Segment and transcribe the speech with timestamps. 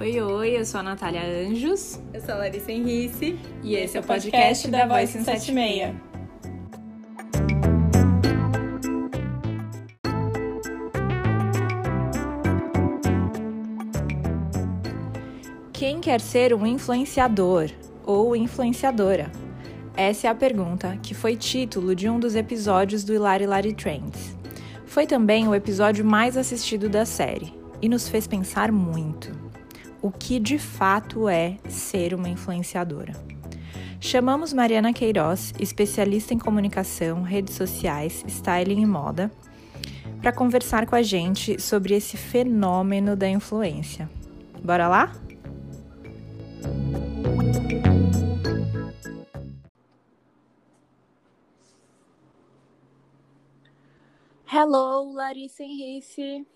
[0.00, 2.00] Oi, oi, eu sou a Natália Anjos.
[2.14, 3.38] Eu sou a Larissa Henrice.
[3.62, 5.94] E esse é o podcast, da Voice 176.
[15.70, 17.70] Quem quer ser um influenciador
[18.06, 19.30] ou influenciadora?
[19.94, 24.34] Essa é a pergunta que foi título de um dos episódios do Hilari Lari Trends.
[24.86, 29.49] Foi também o episódio mais assistido da série e nos fez pensar muito.
[30.02, 33.12] O que de fato é ser uma influenciadora?
[34.00, 39.30] Chamamos Mariana Queiroz, especialista em comunicação, redes sociais, styling e moda,
[40.22, 44.08] para conversar com a gente sobre esse fenômeno da influência.
[44.64, 45.12] Bora lá?
[54.50, 56.46] Hello, Larissa Henrice.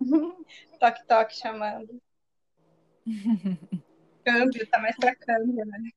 [0.78, 2.00] toque, toque chamando.
[4.24, 5.90] Câmbio, tá mais pra câmbio, né?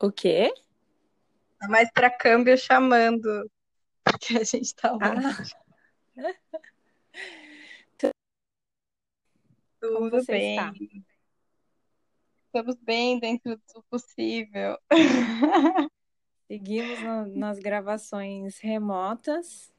[0.00, 0.52] O quê?
[1.58, 3.50] Tá mais pra câmbio chamando.
[4.20, 5.54] Que a gente tá longe.
[6.22, 6.50] Ah.
[9.80, 10.58] Tudo bem.
[10.58, 10.72] Está?
[12.46, 14.76] Estamos bem dentro do possível.
[16.46, 19.72] Seguimos no, nas gravações remotas.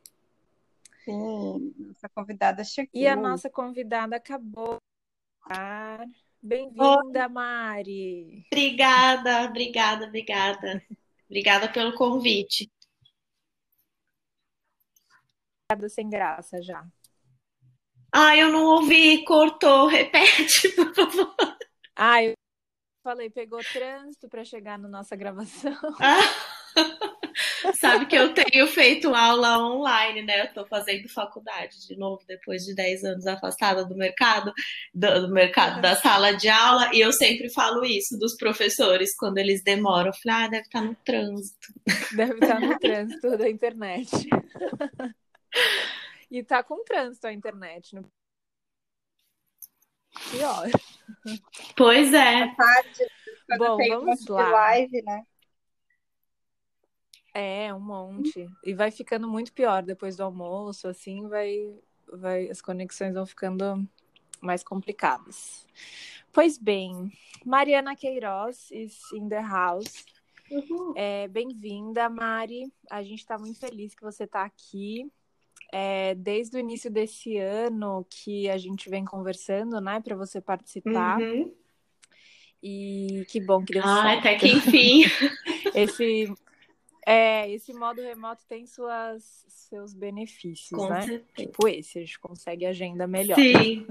[1.03, 2.89] Sim, nossa convidada chegou.
[2.93, 4.77] E a nossa convidada acabou.
[6.41, 8.45] Bem-vinda, Mari.
[8.51, 10.83] Obrigada, obrigada, obrigada.
[11.29, 12.69] Obrigada pelo convite.
[15.69, 16.85] Obrigada sem graça já.
[18.11, 19.87] Ah, eu não ouvi, cortou.
[19.89, 21.35] Repete, por favor.
[21.95, 22.33] Ah, eu
[23.03, 25.77] falei, pegou trânsito para chegar na nossa gravação.
[25.99, 26.19] Ah,
[27.79, 30.41] sabe que eu tenho feito aula online, né?
[30.41, 34.53] Eu tô fazendo faculdade de novo, depois de 10 anos afastada do mercado,
[34.93, 39.37] do, do mercado da sala de aula, e eu sempre falo isso dos professores quando
[39.37, 40.07] eles demoram.
[40.07, 41.73] Eu falo, ah, deve estar no trânsito.
[42.15, 44.09] Deve estar no trânsito da internet.
[46.29, 47.93] E tá com trânsito a internet.
[47.93, 48.09] No...
[50.31, 50.69] Pior.
[51.75, 52.47] Pois é.
[52.55, 53.07] Tarde,
[53.45, 54.49] quando Bom, vamos lá.
[54.49, 55.25] live, né?
[57.33, 58.49] É, um monte.
[58.63, 61.73] E vai ficando muito pior depois do almoço, assim, vai,
[62.11, 63.87] vai, as conexões vão ficando
[64.41, 65.65] mais complicadas.
[66.33, 67.11] Pois bem,
[67.45, 70.05] Mariana Queiroz is in the house.
[70.95, 72.71] É, Bem-vinda, Mari.
[72.89, 75.09] A gente está muito feliz que você está aqui.
[75.71, 81.21] É, desde o início desse ano que a gente vem conversando, né, para você participar.
[81.21, 81.53] Uhum.
[82.61, 84.19] E que bom que deu Ah, certo.
[84.19, 85.03] até que enfim.
[85.73, 86.33] Esse,
[87.05, 91.01] é, esse modo remoto tem suas, seus benefícios, Com né?
[91.01, 91.49] certeza.
[91.49, 93.35] Tipo esse, a gente consegue agenda melhor.
[93.35, 93.87] Sim.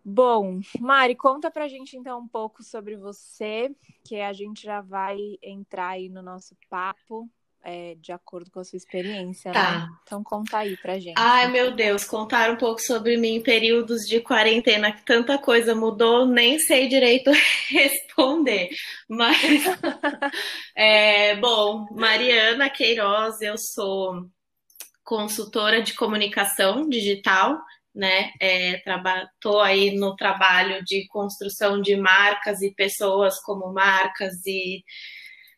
[0.05, 3.73] Bom, Mari, conta pra gente então um pouco sobre você,
[4.05, 7.31] que a gente já vai entrar aí no nosso papo,
[7.65, 9.79] é, de acordo com a sua experiência, Tá.
[9.81, 9.87] né?
[10.03, 11.15] Então conta aí pra gente.
[11.17, 15.75] Ai, meu Deus, contar um pouco sobre mim em períodos de quarentena, que tanta coisa
[15.75, 17.31] mudou, nem sei direito
[17.71, 18.69] responder.
[19.09, 19.39] Mas,
[20.77, 24.27] é, bom, Mariana Queiroz, eu sou
[25.05, 27.59] consultora de comunicação digital,
[27.95, 28.31] né?
[28.41, 34.83] É, traba- tô aí no trabalho de construção de marcas e pessoas como marcas e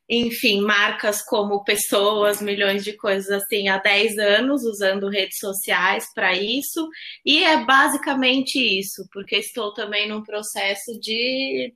[0.09, 6.35] enfim, marcas como pessoas, milhões de coisas assim, há 10 anos, usando redes sociais para
[6.35, 6.89] isso.
[7.25, 11.73] E é basicamente isso, porque estou também num processo de,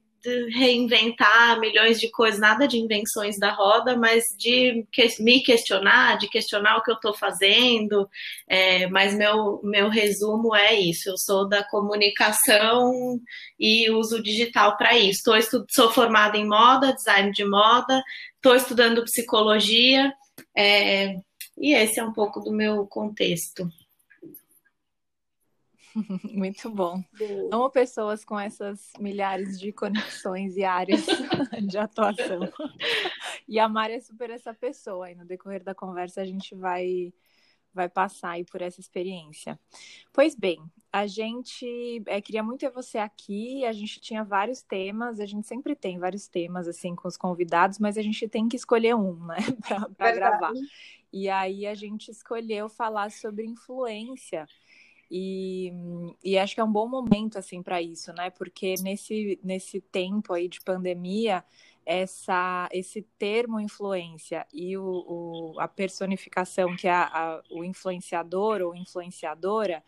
[0.51, 4.87] reinventar milhões de coisas, nada de invenções da roda, mas de
[5.21, 8.09] me questionar, de questionar o que eu estou fazendo.
[8.49, 13.21] É, mas meu, meu resumo é isso: eu sou da comunicação
[13.59, 15.23] e uso digital para isso.
[15.25, 18.03] Tô estu- sou formada em moda, design de moda,
[18.37, 20.13] estou estudando psicologia,
[20.57, 21.15] é,
[21.59, 23.69] e esse é um pouco do meu contexto.
[26.33, 27.03] Muito bom.
[27.53, 31.05] Amo pessoas com essas milhares de conexões e áreas
[31.69, 32.41] de atuação.
[33.49, 35.07] E a Mari é super essa pessoa.
[35.07, 37.13] Aí no decorrer da conversa a gente vai
[37.75, 39.59] vai passar aí por essa experiência.
[40.13, 40.59] Pois bem,
[40.93, 43.65] a gente é, queria muito ter você aqui.
[43.65, 45.21] A gente tinha vários temas.
[45.21, 48.57] A gente sempre tem vários temas assim com os convidados, mas a gente tem que
[48.57, 49.37] escolher um, né,
[49.97, 50.53] para gravar.
[51.13, 54.47] E aí a gente escolheu falar sobre influência.
[55.11, 55.73] E,
[56.23, 58.31] e acho que é um bom momento assim para isso, né?
[58.31, 61.45] Porque nesse, nesse tempo aí de pandemia,
[61.87, 67.05] essa, esse termo influência e o, o- a personificação que é a,
[67.39, 69.83] a- o influenciador ou influenciadora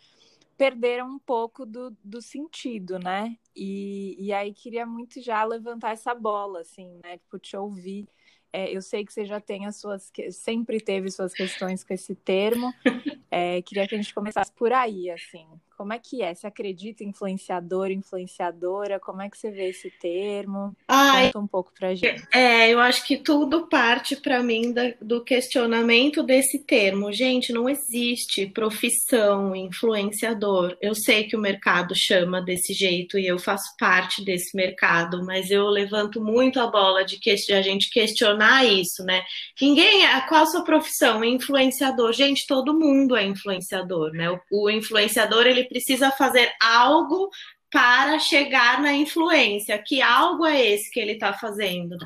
[0.57, 3.37] perderam um pouco do, do sentido, né?
[3.57, 7.19] E, e aí queria muito já levantar essa bola, assim, né?
[7.19, 8.07] Tipo, te ouvir.
[8.52, 12.14] É, eu sei que você já tem as suas, sempre teve suas questões com esse
[12.14, 12.73] termo.
[13.32, 15.47] É, queria que a gente começasse por aí, assim.
[15.81, 16.35] Como é que é?
[16.35, 19.00] Você acredita em influenciador, influenciadora?
[19.00, 20.77] Como é que você vê esse termo?
[20.87, 22.23] Ai, Conta um pouco pra gente.
[22.31, 27.11] É, eu acho que tudo parte para mim da, do questionamento desse termo.
[27.11, 30.77] Gente, não existe profissão influenciador.
[30.82, 35.50] Eu sei que o mercado chama desse jeito e eu faço parte desse mercado, mas
[35.50, 39.23] eu levanto muito a bola de, que, de a gente questionar isso, né?
[39.59, 41.25] Ninguém, é, qual a sua profissão?
[41.25, 42.12] Influenciador.
[42.12, 44.31] Gente, todo mundo é influenciador, né?
[44.31, 47.31] O, o influenciador, ele precisa fazer algo
[47.71, 49.79] para chegar na influência.
[49.79, 51.97] Que algo é esse que ele está fazendo?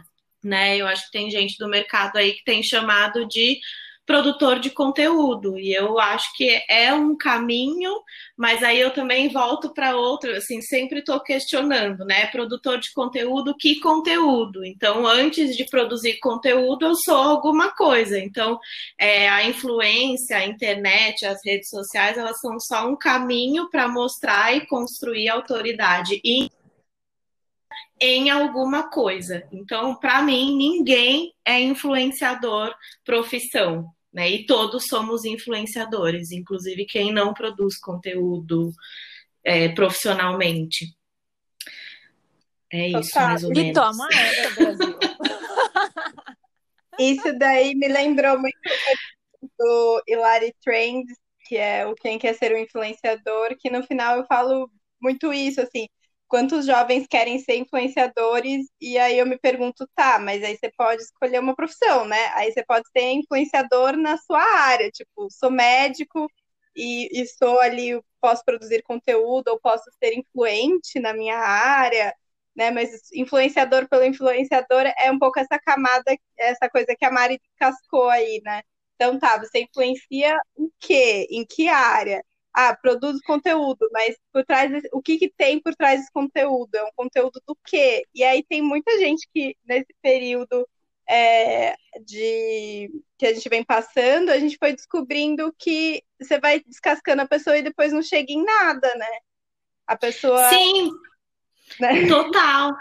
[0.42, 0.76] Né?
[0.76, 3.58] Eu acho que tem gente do mercado aí que tem chamado de
[4.06, 5.58] produtor de conteúdo.
[5.58, 7.92] E eu acho que é um caminho,
[8.36, 12.26] mas aí eu também volto para outro, assim, sempre estou questionando, né?
[12.26, 14.64] Produtor de conteúdo, que conteúdo?
[14.64, 18.18] Então, antes de produzir conteúdo, eu sou alguma coisa.
[18.18, 18.58] Então,
[18.98, 24.54] é, a influência, a internet, as redes sociais, elas são só um caminho para mostrar
[24.54, 26.20] e construir autoridade.
[26.24, 26.48] E
[28.00, 29.46] em alguma coisa.
[29.52, 32.74] Então, para mim, ninguém é influenciador
[33.04, 34.30] profissão, né?
[34.30, 38.72] E todos somos influenciadores, inclusive quem não produz conteúdo
[39.44, 40.96] é, profissionalmente.
[42.72, 43.28] É isso, Total.
[43.28, 43.70] mais ou menos.
[43.70, 44.98] E toma essa, Brasil.
[46.98, 48.58] isso daí me lembrou muito
[49.58, 54.26] do Hilary Trends, que é o Quem Quer Ser um Influenciador, que no final eu
[54.26, 54.70] falo
[55.00, 55.86] muito isso, assim,
[56.28, 61.02] quantos jovens querem ser influenciadores, e aí eu me pergunto, tá, mas aí você pode
[61.02, 62.26] escolher uma profissão, né?
[62.34, 66.28] Aí você pode ser influenciador na sua área, tipo, sou médico
[66.76, 72.14] e, e sou ali, posso produzir conteúdo, ou posso ser influente na minha área,
[72.56, 72.70] né?
[72.70, 78.08] Mas influenciador pelo influenciador é um pouco essa camada, essa coisa que a Mari cascou
[78.08, 78.62] aí, né?
[78.96, 81.26] Então tá, você influencia o quê?
[81.30, 82.24] Em que área?
[82.54, 86.74] Ah, produz conteúdo, mas por trás o que, que tem por trás desse conteúdo?
[86.76, 88.04] É um conteúdo do quê?
[88.14, 90.66] E aí tem muita gente que nesse período
[91.08, 91.74] é,
[92.04, 97.28] de que a gente vem passando, a gente foi descobrindo que você vai descascando a
[97.28, 99.18] pessoa e depois não chega em nada, né?
[99.86, 100.48] A pessoa.
[100.48, 100.90] Sim,
[101.80, 102.06] né?
[102.08, 102.76] Total.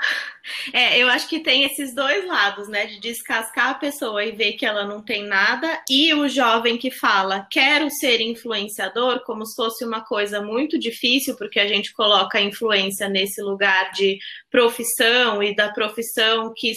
[0.73, 2.85] É, eu acho que tem esses dois lados, né?
[2.85, 6.91] De descascar a pessoa e ver que ela não tem nada, e o jovem que
[6.91, 12.37] fala, quero ser influenciador, como se fosse uma coisa muito difícil, porque a gente coloca
[12.37, 14.17] a influência nesse lugar de
[14.51, 16.73] profissão e da profissão que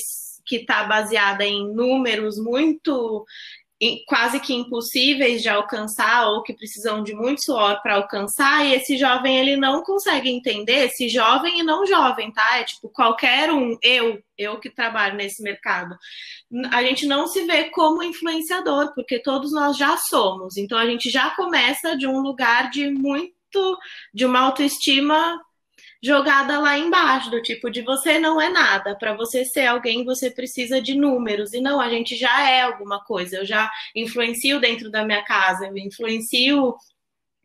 [0.47, 3.27] que está baseada em números muito
[4.07, 8.97] quase que impossíveis de alcançar ou que precisam de muito suor para alcançar e esse
[8.97, 12.59] jovem ele não consegue entender esse jovem e não jovem tá?
[12.59, 15.97] É tipo qualquer um eu eu que trabalho nesse mercado.
[16.71, 20.57] A gente não se vê como influenciador porque todos nós já somos.
[20.57, 23.79] Então a gente já começa de um lugar de muito
[24.13, 25.41] de uma autoestima
[26.07, 30.31] jogada lá embaixo, do tipo de você não é nada, para você ser alguém você
[30.31, 34.91] precisa de números, e não, a gente já é alguma coisa, eu já influencio dentro
[34.91, 36.75] da minha casa, eu influencio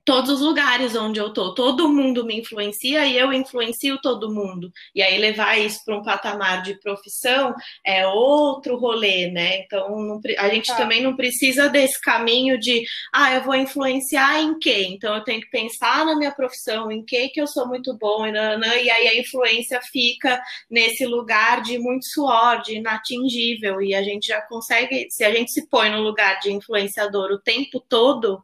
[0.03, 4.71] todos os lugares onde eu tô, todo mundo me influencia e eu influencio todo mundo.
[4.95, 7.53] E aí levar isso para um patamar de profissão
[7.85, 9.59] é outro rolê, né?
[9.59, 10.75] Então não, a gente ah.
[10.75, 14.87] também não precisa desse caminho de ah, eu vou influenciar em quê?
[14.89, 18.25] Então eu tenho que pensar na minha profissão, em que que eu sou muito bom,
[18.25, 23.93] e, nanã, e aí a influência fica nesse lugar de muito suor, de inatingível, e
[23.93, 27.79] a gente já consegue, se a gente se põe no lugar de influenciador o tempo
[27.79, 28.43] todo,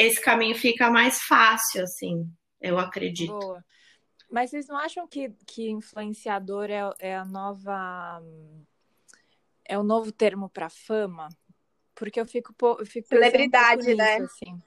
[0.00, 2.26] esse caminho fica mais fácil, assim,
[2.60, 3.38] eu acredito.
[3.38, 3.64] Boa.
[4.30, 8.22] Mas vocês não acham que, que influenciador é, é a nova.
[9.64, 11.28] É o novo termo para fama?
[11.94, 14.16] Porque eu fico, eu fico Celebridade, um né?
[14.16, 14.62] assim.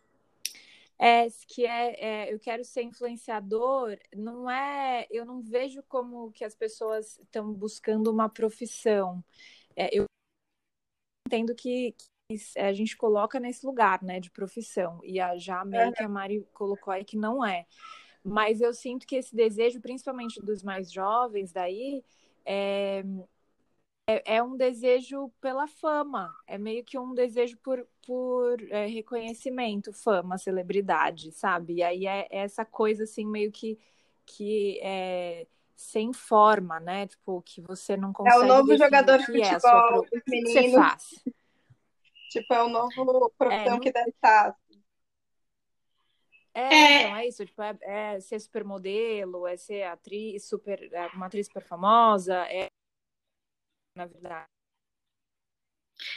[0.99, 6.45] É, que é, é, eu quero ser influenciador, não é, eu não vejo como que
[6.45, 9.23] as pessoas estão buscando uma profissão.
[9.75, 10.05] É, eu
[11.27, 11.95] entendo que,
[12.57, 14.99] a gente coloca nesse lugar, né, de profissão.
[15.03, 17.65] E a, já meio que a Mari colocou aí que não é.
[18.23, 22.03] Mas eu sinto que esse desejo, principalmente dos mais jovens daí,
[22.45, 23.03] é,
[24.07, 26.33] é, é um desejo pela fama.
[26.47, 31.75] É meio que um desejo por, por é, reconhecimento, fama, celebridade, sabe?
[31.75, 33.77] E aí é, é essa coisa, assim, meio que,
[34.25, 37.07] que é sem forma, né?
[37.07, 38.41] Tipo, que você não consegue.
[38.41, 40.21] É o novo jogador de futebol, é pro...
[40.21, 41.23] que você faz.
[42.33, 44.55] Tipo, é o novo profissão é, que deve estar.
[46.51, 51.07] É, é, então, é isso, tipo, é, é ser supermodelo, é ser atriz, super, é
[51.07, 52.67] uma atriz super famosa, é
[53.95, 54.47] na verdade.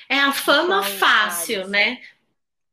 [0.09, 2.01] É a fama então, fácil, né?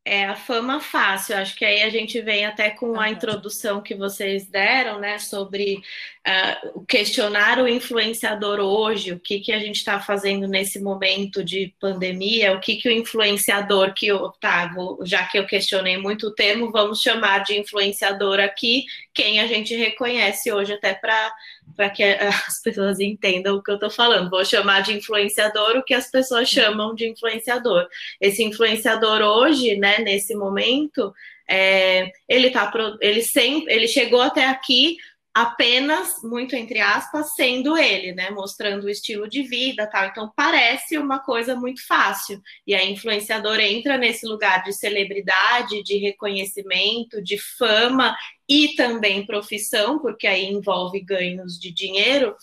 [0.05, 1.37] É a fama fácil.
[1.37, 5.81] Acho que aí a gente vem até com a introdução que vocês deram, né, sobre
[6.27, 11.73] uh, questionar o influenciador hoje, o que, que a gente está fazendo nesse momento de
[11.79, 16.27] pandemia, o que, que o influenciador que eu, tá, vou, já que eu questionei muito
[16.27, 18.83] o termo, vamos chamar de influenciador aqui,
[19.13, 21.33] quem a gente reconhece hoje até para
[21.75, 24.29] para que as pessoas entendam o que eu estou falando.
[24.29, 27.87] Vou chamar de influenciador o que as pessoas chamam de influenciador.
[28.19, 31.13] Esse influenciador hoje, né, nesse momento,
[31.47, 34.97] é, ele tá, ele sempre, ele chegou até aqui
[35.33, 38.29] apenas, muito entre aspas, sendo ele, né?
[38.29, 40.05] Mostrando o estilo de vida tal.
[40.05, 42.39] Então parece uma coisa muito fácil.
[42.67, 48.15] E a influenciadora entra nesse lugar de celebridade, de reconhecimento, de fama
[48.47, 52.35] e também profissão, porque aí envolve ganhos de dinheiro.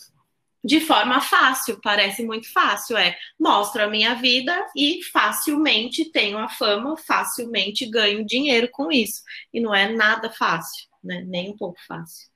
[0.63, 2.95] De forma fácil, parece muito fácil.
[2.95, 9.23] É, mostro a minha vida e facilmente tenho a fama, facilmente ganho dinheiro com isso.
[9.51, 11.23] E não é nada fácil, né?
[11.25, 12.29] Nem um pouco fácil.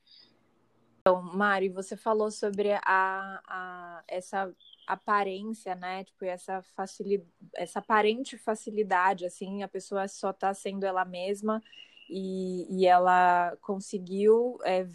[1.02, 2.82] Então, Mari, você falou sobre a,
[3.48, 4.52] a, essa
[4.88, 6.04] aparência, né?
[6.04, 11.62] Tipo, essa facilidade, essa aparente facilidade, assim, a pessoa só tá sendo ela mesma
[12.10, 14.88] e, e ela conseguiu é,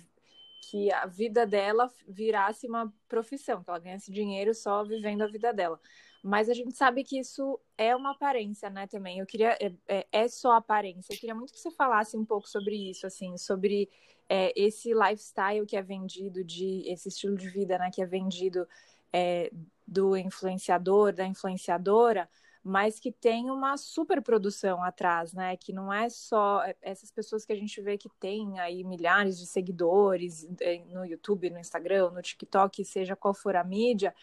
[0.62, 5.52] que a vida dela virasse uma profissão, que ela ganhasse dinheiro só vivendo a vida
[5.52, 5.80] dela.
[6.22, 9.18] Mas a gente sabe que isso é uma aparência, né, também.
[9.18, 9.56] Eu queria.
[9.60, 11.14] É, é, é só aparência.
[11.14, 13.88] Eu queria muito que você falasse um pouco sobre isso, assim, sobre
[14.28, 18.68] é, esse lifestyle que é vendido, de esse estilo de vida né, que é vendido
[19.12, 19.50] é,
[19.86, 22.28] do influenciador, da influenciadora,
[22.62, 25.56] mas que tem uma super produção atrás, né?
[25.56, 29.38] Que não é só é, essas pessoas que a gente vê que tem aí milhares
[29.38, 34.14] de seguidores é, no YouTube, no Instagram, no TikTok, seja qual for a mídia,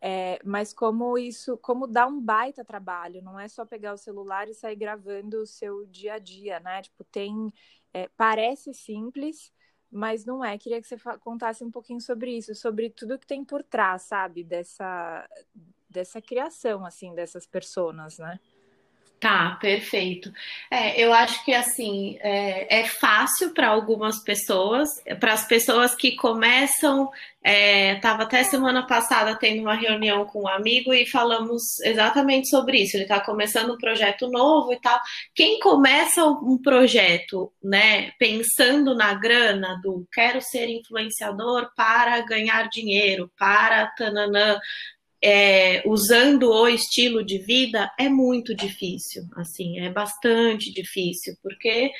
[0.00, 4.48] é, mas como isso, como dá um baita trabalho, não é só pegar o celular
[4.48, 6.82] e sair gravando o seu dia a dia, né?
[6.82, 7.52] Tipo, tem
[7.92, 9.52] é, parece simples,
[9.90, 10.56] mas não é.
[10.58, 14.44] Queria que você contasse um pouquinho sobre isso, sobre tudo que tem por trás, sabe,
[14.44, 15.28] dessa,
[15.96, 18.38] dessa criação, assim, dessas pessoas, né?
[19.18, 20.30] Tá, perfeito.
[20.70, 26.14] É, eu acho que assim é, é fácil para algumas pessoas, para as pessoas que
[26.16, 27.10] começam.
[27.42, 32.82] Estava é, até semana passada tendo uma reunião com um amigo e falamos exatamente sobre
[32.82, 32.96] isso.
[32.96, 35.00] Ele está começando um projeto novo e tal.
[35.34, 43.30] Quem começa um projeto, né, pensando na grana do quero ser influenciador para ganhar dinheiro,
[43.38, 44.58] para tananã,
[45.22, 51.90] é, usando o estilo de vida é muito difícil, assim, é bastante difícil, porque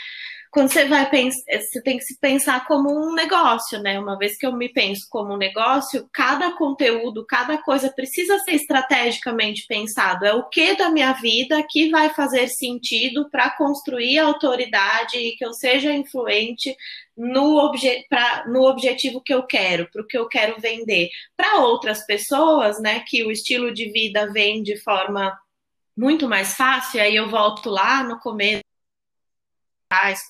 [0.56, 4.00] quando você vai pensar, você tem que se pensar como um negócio, né?
[4.00, 8.52] Uma vez que eu me penso como um negócio, cada conteúdo, cada coisa precisa ser
[8.52, 10.24] estrategicamente pensado.
[10.24, 15.44] É o que da minha vida que vai fazer sentido para construir autoridade e que
[15.44, 16.74] eu seja influente
[17.14, 21.10] no, obje pra, no objetivo que eu quero, para o que eu quero vender.
[21.36, 25.38] Para outras pessoas, né, que o estilo de vida vem de forma
[25.94, 28.65] muito mais fácil, aí eu volto lá no começo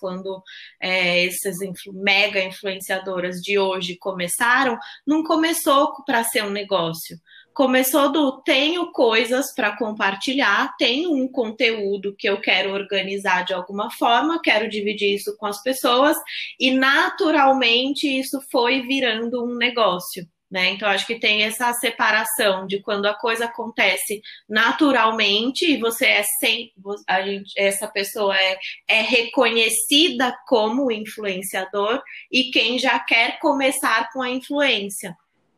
[0.01, 0.43] quando
[0.81, 7.19] é, essas influ mega influenciadoras de hoje começaram, não começou para ser um negócio.
[7.55, 13.91] Começou do tenho coisas para compartilhar, tenho um conteúdo que eu quero organizar de alguma
[13.91, 16.17] forma, quero dividir isso com as pessoas,
[16.61, 20.29] e naturalmente isso foi virando um negócio.
[20.49, 20.71] Né?
[20.71, 26.23] Então, acho que tem essa separação de quando a coisa acontece naturalmente e você é
[26.39, 26.73] sem,
[27.09, 32.01] a gente, essa pessoa é, é reconhecida como influenciador
[32.31, 35.17] e quem já quer começar com a influência.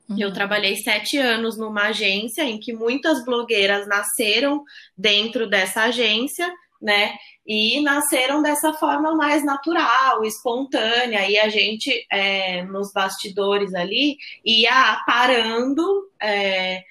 [0.08, 0.16] Uhum.
[0.18, 4.64] Eu trabalhei sete anos numa agência em que muitas blogueiras nasceram
[4.96, 7.16] dentro dessa agência, né?
[7.48, 15.02] e nasceram dessa forma mais natural, espontânea, e a gente, é, nos bastidores ali, ia
[15.06, 16.84] parando é,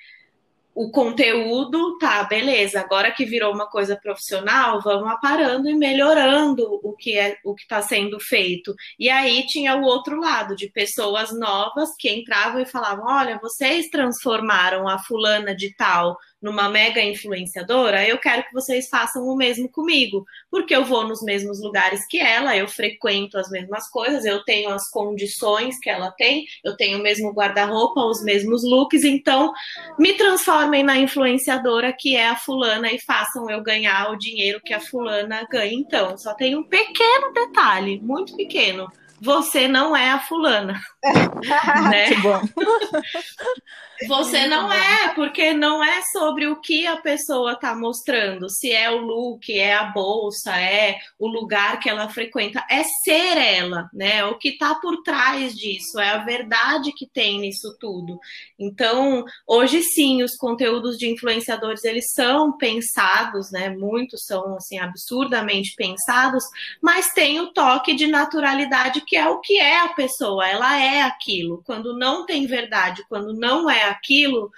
[0.73, 6.93] o conteúdo, tá, beleza, agora que virou uma coisa profissional, vamos aparando e melhorando o
[6.93, 8.73] que é o que está sendo feito.
[8.97, 13.89] E aí tinha o outro lado, de pessoas novas que entravam e falavam: olha, vocês
[13.89, 19.67] transformaram a fulana de tal numa mega influenciadora, eu quero que vocês façam o mesmo
[19.69, 24.43] comigo, porque eu vou nos mesmos lugares que ela, eu frequento as mesmas coisas, eu
[24.43, 29.51] tenho as condições que ela tem, eu tenho o mesmo guarda-roupa, os mesmos looks, então
[29.97, 34.73] me transformem na influenciadora que é a fulana e façam eu ganhar o dinheiro que
[34.73, 35.73] a fulana ganha.
[35.73, 38.87] Então, só tem um pequeno detalhe, muito pequeno
[39.19, 40.79] você não é a fulana.
[41.89, 42.09] né?
[44.05, 48.91] Você não é, porque não é sobre o que a pessoa está mostrando, se é
[48.91, 54.23] o look, é a bolsa, é o lugar que ela frequenta, é ser ela, né?
[54.25, 58.19] O que está por trás disso, é a verdade que tem nisso tudo.
[58.59, 63.69] Então, hoje sim, os conteúdos de influenciadores, eles são pensados, né?
[63.69, 66.43] Muitos são, assim, absurdamente pensados,
[66.81, 71.01] mas tem o toque de naturalidade que é o que é a pessoa, ela é
[71.01, 71.63] aquilo.
[71.65, 74.51] Quando não tem verdade, quando não é aquilo,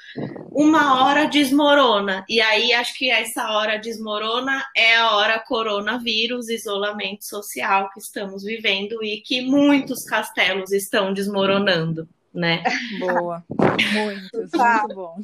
[0.52, 2.26] uma hora desmorona.
[2.28, 8.44] E aí acho que essa hora desmorona é a hora coronavírus, isolamento social que estamos
[8.44, 12.64] vivendo e que muitos castelos estão desmoronando, né?
[13.00, 13.44] Boa,
[13.94, 14.84] muitos, tá.
[14.84, 15.16] muito bom.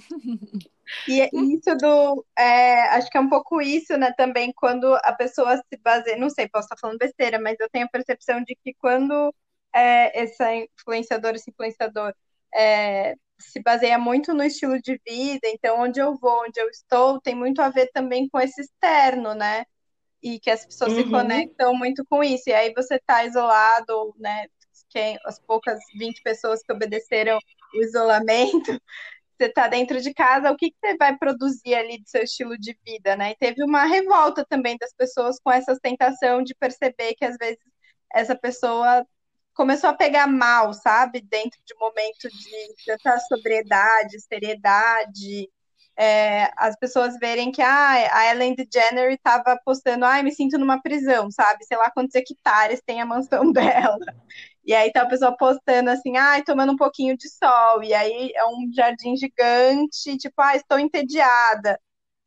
[1.07, 2.25] E isso do.
[2.37, 6.17] É, acho que é um pouco isso, né, também, quando a pessoa se baseia.
[6.17, 9.33] Não sei, posso estar falando besteira, mas eu tenho a percepção de que quando
[9.73, 12.13] é, essa influenciadora, esse influenciador
[12.53, 17.19] é, se baseia muito no estilo de vida, então onde eu vou, onde eu estou,
[17.19, 19.65] tem muito a ver também com esse externo, né?
[20.21, 21.03] E que as pessoas uhum.
[21.03, 22.49] se conectam muito com isso.
[22.49, 24.47] E aí você está isolado, né?
[24.89, 27.37] Quem, as poucas 20 pessoas que obedeceram
[27.73, 28.71] o isolamento,
[29.37, 32.57] você está dentro de casa, o que, que você vai produzir ali do seu estilo
[32.57, 33.31] de vida, né?
[33.31, 37.59] E teve uma revolta também das pessoas com essa tentação de perceber que às vezes
[38.13, 39.05] essa pessoa
[39.55, 41.21] começou a pegar mal, sabe?
[41.21, 45.49] Dentro de um momento de tanta sobriedade, seriedade.
[45.97, 50.57] É, as pessoas verem que ah, a Ellen DeGeneres estava postando, ai, ah, me sinto
[50.57, 51.65] numa prisão, sabe?
[51.65, 53.97] Sei lá quantos hectares tem a mansão dela.
[54.65, 57.83] E aí tá a pessoa postando assim, ai, ah, tomando um pouquinho de sol.
[57.83, 61.79] E aí é um jardim gigante, tipo, ah, estou entediada.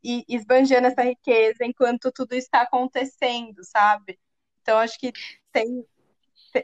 [0.02, 4.18] E esbanjando essa riqueza enquanto tudo está acontecendo, sabe?
[4.62, 5.12] Então, acho que
[5.52, 5.84] tem,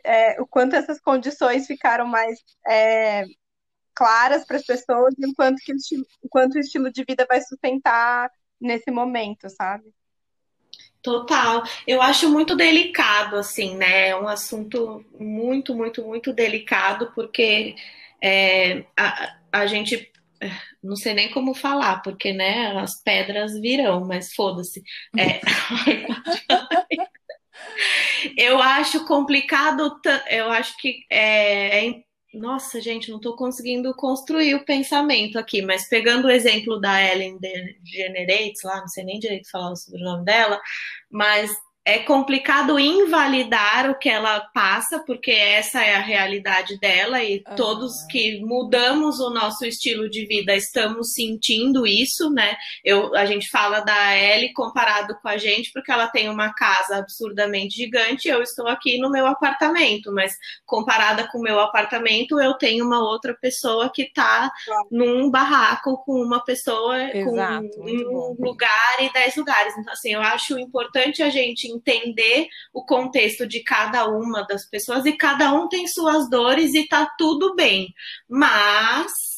[0.05, 3.25] é, o quanto essas condições ficaram mais é,
[3.94, 7.05] claras para as pessoas e o quanto, que o, estilo, o quanto o estilo de
[7.05, 9.85] vida vai sustentar nesse momento, sabe?
[11.03, 11.62] Total.
[11.87, 14.09] Eu acho muito delicado, assim, né?
[14.09, 17.77] É um assunto muito, muito, muito delicado, porque
[18.23, 20.51] é, a, a gente é,
[20.83, 24.83] não sei nem como falar, porque né, as pedras virão, mas foda-se.
[25.16, 25.40] É,
[28.37, 34.64] eu acho complicado, eu acho que é, é nossa, gente, não estou conseguindo construir o
[34.64, 39.70] pensamento aqui, mas pegando o exemplo da Ellen DeGeneres, lá, não sei nem direito falar
[39.70, 40.61] o sobrenome dela,
[41.09, 41.50] mas
[41.87, 47.57] é complicado invalidar o que ela passa, porque essa é a realidade dela e uhum.
[47.57, 52.57] todos que mudamos o nosso estilo de vida estamos sentindo isso, né?
[52.83, 56.97] Eu, a gente fala da Ellie comparado com a gente, porque ela tem uma casa
[56.97, 60.33] absurdamente gigante, eu estou aqui no meu apartamento, mas
[60.64, 64.51] comparada com o meu apartamento, eu tenho uma outra pessoa que está
[64.90, 68.37] num barraco com uma pessoa Exato, com um bom.
[68.38, 69.77] lugar e dez lugares.
[69.77, 75.05] Então, assim, eu acho importante a gente entender o contexto de cada uma das pessoas
[75.07, 77.95] e cada um tem suas dores e tá tudo bem.
[78.29, 79.35] Mas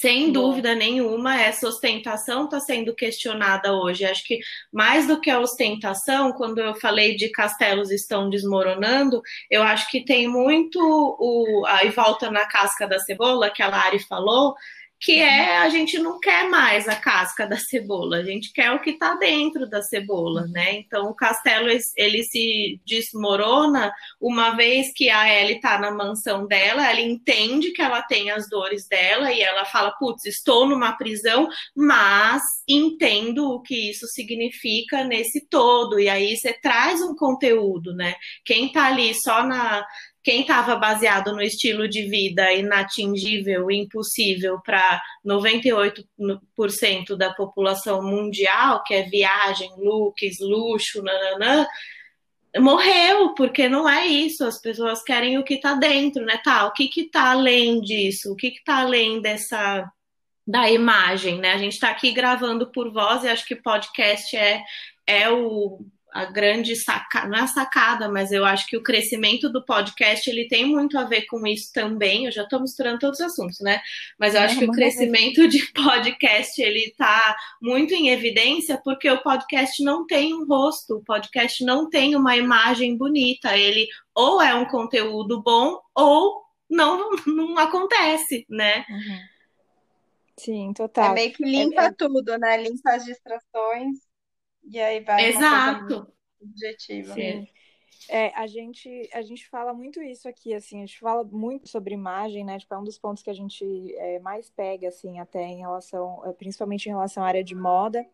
[0.00, 4.04] sem dúvida nenhuma, essa ostentação está sendo questionada hoje.
[4.04, 4.40] Acho que
[4.72, 10.04] mais do que a ostentação, quando eu falei de castelos estão desmoronando, eu acho que
[10.04, 14.54] tem muito o aí volta na casca da cebola que a Lari falou,
[15.04, 18.80] que é a gente não quer mais a casca da cebola, a gente quer o
[18.80, 20.76] que está dentro da cebola, né?
[20.76, 26.90] Então o castelo ele se desmorona uma vez que a Ellie está na mansão dela,
[26.90, 31.50] ela entende que ela tem as dores dela e ela fala, putz, estou numa prisão,
[31.76, 36.00] mas entendo o que isso significa nesse todo.
[36.00, 38.14] E aí você traz um conteúdo, né?
[38.42, 39.84] Quem está ali só na
[40.24, 48.94] quem estava baseado no estilo de vida inatingível, impossível para 98% da população mundial, que
[48.94, 51.66] é viagem, looks, luxo, nananã,
[52.56, 54.46] morreu, porque não é isso.
[54.46, 56.40] As pessoas querem o que está dentro, né?
[56.42, 58.32] Tá, o que está além disso?
[58.32, 59.86] O que está além dessa
[60.46, 61.52] da imagem, né?
[61.52, 64.62] A gente está aqui gravando por voz e acho que podcast é,
[65.06, 65.80] é o
[66.14, 70.30] a grande sacada, não é a sacada, mas eu acho que o crescimento do podcast
[70.30, 72.26] ele tem muito a ver com isso também.
[72.26, 73.80] Eu já estou misturando todos os assuntos, né?
[74.16, 79.10] Mas eu acho é, que o crescimento de podcast ele está muito em evidência porque
[79.10, 83.58] o podcast não tem um rosto, o podcast não tem uma imagem bonita.
[83.58, 88.84] Ele ou é um conteúdo bom ou não, não acontece, né?
[88.88, 89.18] Uhum.
[90.36, 91.10] Sim, total.
[91.10, 91.92] É meio que limpa é, é...
[91.92, 92.56] tudo, né?
[92.62, 94.13] Limpa as distrações
[94.64, 96.12] e aí vai Exato.
[96.40, 97.14] objetiva.
[97.14, 97.46] Sim.
[98.08, 101.94] É, a gente, a gente fala muito isso aqui, assim, a gente fala muito sobre
[101.94, 102.58] imagem, né?
[102.58, 106.22] Tipo, é um dos pontos que a gente é, mais pega, assim, até em relação,
[106.26, 108.04] é, principalmente em relação à área de moda.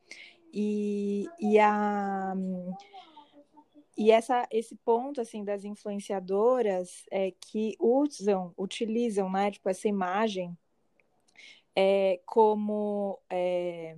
[0.52, 2.34] E, e a
[3.96, 10.56] e essa, esse ponto assim das influenciadoras é, que usam, utilizam, né, tipo essa imagem
[11.76, 13.94] é, como é,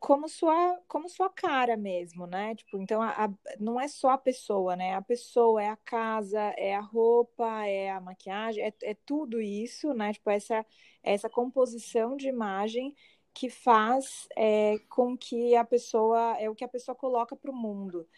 [0.00, 2.54] como sua como sua cara mesmo, né?
[2.56, 4.94] Tipo, então a, a, não é só a pessoa, né?
[4.94, 9.94] A pessoa é a casa, é a roupa, é a maquiagem, é, é tudo isso,
[9.94, 10.12] né?
[10.12, 10.66] Tipo essa
[11.02, 12.94] essa composição de imagem
[13.32, 17.54] que faz é, com que a pessoa é o que a pessoa coloca para o
[17.56, 18.08] mundo.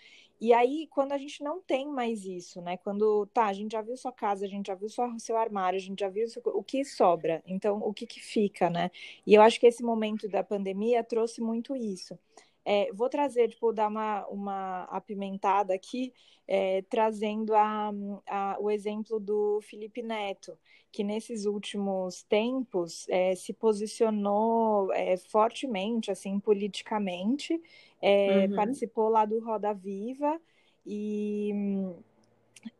[0.42, 2.76] E aí, quando a gente não tem mais isso, né?
[2.76, 5.76] Quando, tá, a gente já viu sua casa, a gente já viu sua, seu armário,
[5.76, 8.90] a gente já viu seu, o que sobra, então o que, que fica, né?
[9.24, 12.18] E eu acho que esse momento da pandemia trouxe muito isso.
[12.64, 16.12] É, vou trazer, tipo, dar uma, uma apimentada aqui,
[16.48, 17.92] é, trazendo a,
[18.26, 20.58] a, o exemplo do Felipe Neto,
[20.90, 27.60] que nesses últimos tempos é, se posicionou é, fortemente, assim, politicamente,
[28.02, 28.56] é, uhum.
[28.56, 30.40] participou lá do Roda Viva
[30.84, 31.52] e,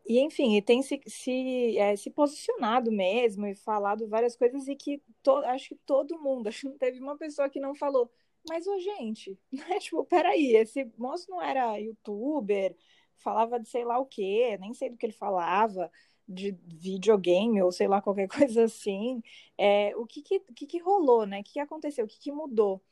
[0.05, 4.75] e enfim, e tem se, se, é, se posicionado mesmo e falado várias coisas e
[4.75, 8.11] que to, acho que todo mundo, acho que não teve uma pessoa que não falou,
[8.49, 9.79] mas, ô, gente, né?
[9.79, 12.77] tipo, peraí, esse moço não era youtuber,
[13.17, 15.89] falava de sei lá o quê, nem sei do que ele falava,
[16.27, 19.23] de videogame ou sei lá, qualquer coisa assim.
[19.57, 21.41] É, o que que, que que rolou, né?
[21.41, 22.05] O que, que aconteceu?
[22.05, 22.83] O que, que mudou?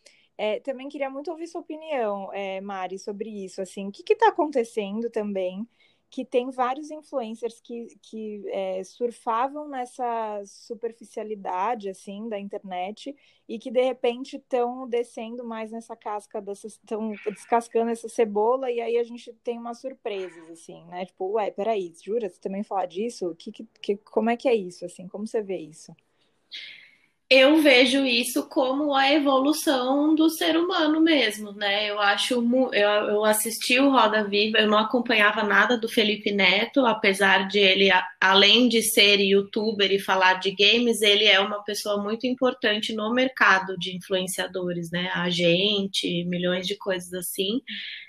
[0.42, 3.60] É, também queria muito ouvir sua opinião, é, Mari, sobre isso.
[3.60, 5.68] Assim, o que está acontecendo também?
[6.08, 13.14] Que tem vários influencers que, que é, surfavam nessa superficialidade assim da internet
[13.46, 18.96] e que de repente estão descendo mais nessa casca, estão descascando essa cebola e aí
[18.96, 21.04] a gente tem umas surpresas assim, né?
[21.04, 22.30] Tipo, ué, peraí, jura?
[22.30, 23.36] Você também falar disso?
[23.38, 24.86] Que, que, como é que é isso?
[24.86, 25.94] Assim, como você vê isso?
[27.32, 31.88] Eu vejo isso como a evolução do ser humano mesmo, né?
[31.88, 37.46] Eu acho, eu, assisti o Roda Viva, eu não acompanhava nada do Felipe Neto, apesar
[37.46, 37.88] de ele,
[38.20, 43.14] além de ser youtuber e falar de games, ele é uma pessoa muito importante no
[43.14, 45.08] mercado de influenciadores, né?
[45.14, 47.60] Agente, milhões de coisas assim.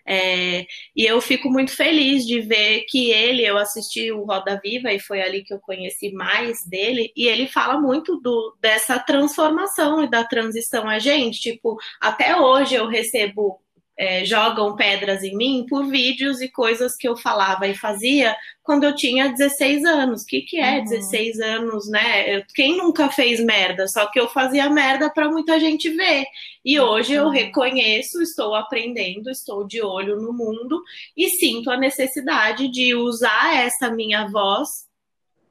[0.03, 4.91] É, e eu fico muito feliz de ver que ele, eu assisti o Roda Viva
[4.91, 10.03] e foi ali que eu conheci mais dele, e ele fala muito do, dessa transformação
[10.03, 10.87] e da transição.
[10.87, 13.59] A gente, tipo, até hoje eu recebo
[13.97, 18.83] é, jogam pedras em mim por vídeos e coisas que eu falava e fazia quando
[18.85, 20.23] eu tinha 16 anos.
[20.23, 20.85] O que, que é uhum.
[20.85, 22.41] 16 anos, né?
[22.55, 23.87] Quem nunca fez merda?
[23.87, 26.25] Só que eu fazia merda para muita gente ver.
[26.63, 26.87] E uhum.
[26.87, 30.81] hoje eu reconheço, estou aprendendo, estou de olho no mundo
[31.15, 34.89] e sinto a necessidade de usar essa minha voz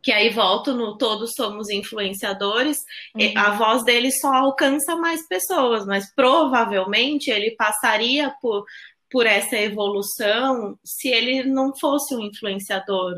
[0.03, 2.79] que aí volto no todos somos influenciadores,
[3.15, 3.33] uhum.
[3.37, 8.65] a voz dele só alcança mais pessoas, mas provavelmente ele passaria por,
[9.11, 13.17] por essa evolução se ele não fosse um influenciador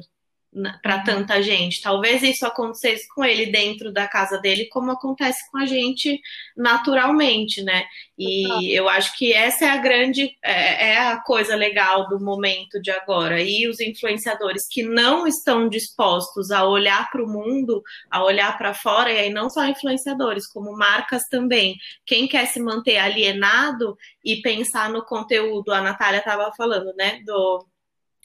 [0.82, 1.80] para tanta gente.
[1.80, 6.20] Talvez isso acontecesse com ele dentro da casa dele, como acontece com a gente
[6.56, 7.84] naturalmente, né?
[8.18, 12.80] E eu acho que essa é a grande, é, é, a coisa legal do momento
[12.80, 13.40] de agora.
[13.40, 18.74] E os influenciadores que não estão dispostos a olhar para o mundo, a olhar para
[18.74, 21.76] fora, e aí não só influenciadores, como marcas também.
[22.04, 27.20] Quem quer se manter alienado e pensar no conteúdo, a Natália estava falando, né?
[27.24, 27.66] Do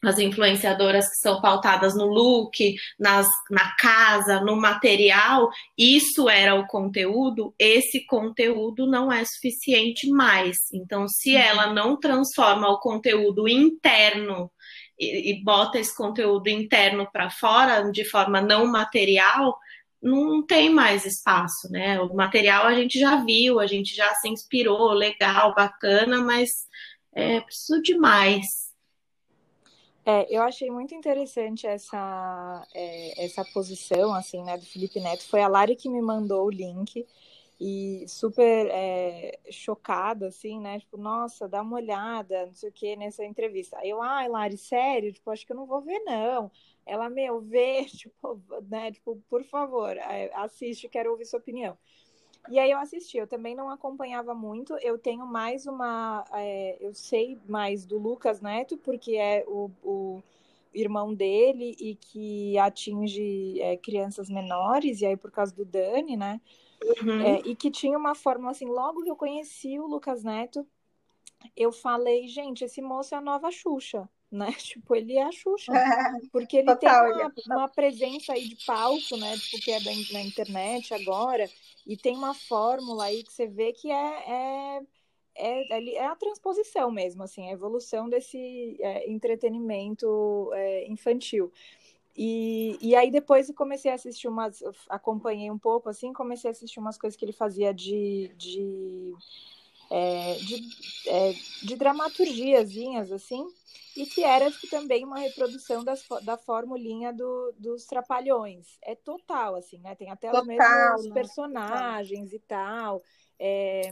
[0.03, 6.67] as influenciadoras que são pautadas no look, nas, na casa, no material, isso era o
[6.67, 10.57] conteúdo, esse conteúdo não é suficiente mais.
[10.71, 11.41] Então, se uhum.
[11.41, 14.51] ela não transforma o conteúdo interno
[14.99, 19.57] e, e bota esse conteúdo interno para fora de forma não material,
[20.01, 21.99] não tem mais espaço, né?
[21.99, 26.67] O material a gente já viu, a gente já se inspirou, legal, bacana, mas
[27.13, 28.66] é preciso de mais.
[30.09, 35.27] É, eu achei muito interessante essa, é, essa posição, assim, né, do Felipe Neto.
[35.27, 37.05] Foi a Lari que me mandou o link.
[37.61, 40.79] e super é, chocada, assim, né?
[40.81, 43.77] Tipo, nossa, dá uma olhada, não sei o que, nessa entrevista.
[43.79, 45.13] Aí eu, ai, Lari, sério?
[45.13, 46.51] Tipo, acho que eu não vou ver, não.
[46.87, 48.93] Ela, meu, vê, tipo, né?
[48.93, 49.97] Tipo, por favor,
[50.35, 51.77] assiste, quero ouvir sua opinião.
[52.49, 56.23] E aí eu assisti, eu também não acompanhava muito, eu tenho mais uma.
[56.33, 60.23] É, eu sei mais do Lucas Neto, porque é o, o
[60.73, 66.39] irmão dele e que atinge é, crianças menores, e aí por causa do Dani, né?
[67.01, 67.21] Uhum.
[67.21, 70.65] É, e que tinha uma fórmula assim, logo que eu conheci o Lucas Neto,
[71.55, 74.51] eu falei, gente, esse moço é a nova Xuxa, né?
[74.57, 75.71] Tipo, ele é a Xuxa.
[76.31, 79.37] Porque ele Total, tem uma, é uma, presença aí de palco, né?
[79.37, 81.49] Tipo, que é da, na internet agora,
[81.87, 84.81] e tem uma fórmula aí que você vê que é, é,
[85.35, 91.51] é, é a transposição mesmo, assim, a evolução desse é, entretenimento é, infantil.
[92.15, 96.51] E, e aí depois eu comecei a assistir umas, acompanhei um pouco assim, comecei a
[96.51, 99.13] assistir umas coisas que ele fazia de, de,
[99.89, 100.69] é, de,
[101.07, 103.45] é, de dramaturgiazinhas assim,
[103.95, 108.77] e que era tipo, também uma reprodução das, da formulinha do, dos trapalhões.
[108.81, 109.95] É total, assim, né?
[109.95, 111.13] Tem até total, os mesmos né?
[111.13, 113.01] personagens e tal.
[113.39, 113.91] É,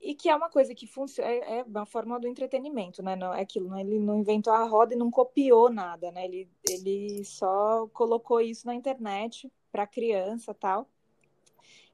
[0.00, 3.16] e que é uma coisa que funciona, é, é uma forma do entretenimento, né?
[3.16, 3.80] Não, é aquilo, né?
[3.80, 6.24] Ele não inventou a roda e não copiou nada, né?
[6.24, 10.88] Ele, ele só colocou isso na internet para criança tal.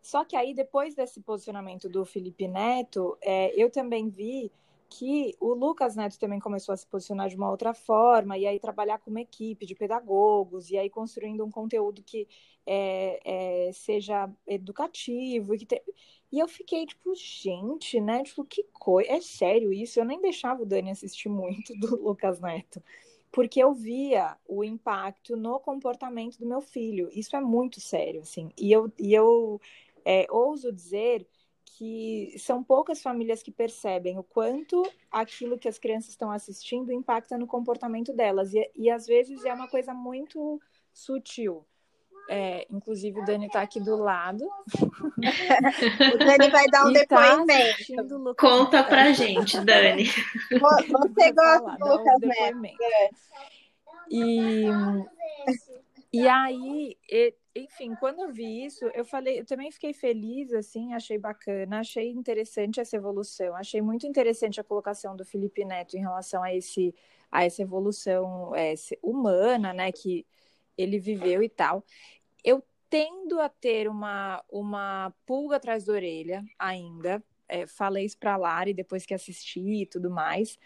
[0.03, 4.51] Só que aí, depois desse posicionamento do Felipe Neto, é, eu também vi
[4.91, 8.59] que o Lucas Neto também começou a se posicionar de uma outra forma, e aí
[8.61, 12.29] trabalhar com uma equipe de pedagogos, e aí construindo um conteúdo que
[12.67, 15.55] é, é, seja educativo.
[15.55, 15.83] E, que te...
[16.31, 18.23] e eu fiquei tipo, gente, né?
[18.23, 19.11] Tipo, que coisa.
[19.11, 19.99] É sério isso?
[19.99, 22.83] Eu nem deixava o Dani assistir muito do Lucas Neto.
[23.31, 27.09] Porque eu via o impacto no comportamento do meu filho.
[27.13, 28.51] Isso é muito sério, assim.
[28.59, 29.59] E eu, e eu
[30.05, 31.27] é, ouso dizer
[31.65, 37.39] que são poucas famílias que percebem o quanto aquilo que as crianças estão assistindo impacta
[37.39, 38.53] no comportamento delas.
[38.55, 40.61] E, e às vezes é uma coisa muito
[40.93, 41.67] sutil.
[42.29, 44.45] É, inclusive o Dani está aqui do lado.
[44.45, 48.35] o Dani vai dar um tá depoimento.
[48.35, 50.05] Tá Conta pra gente, Dani.
[50.07, 52.79] Você gosta do Lucas Neto.
[54.11, 54.67] E,
[56.13, 56.97] e aí,
[57.55, 62.11] enfim, quando eu vi isso, eu falei, eu também fiquei feliz, assim, achei bacana, achei
[62.11, 66.95] interessante essa evolução, achei muito interessante a colocação do Felipe Neto em relação a esse
[67.31, 70.27] a essa evolução é, humana, né, que
[70.77, 71.83] ele viveu e tal.
[72.45, 78.35] Eu tendo a ter uma, uma pulga atrás da orelha ainda, é, falei isso para
[78.35, 80.59] a Lari depois que assisti e tudo mais,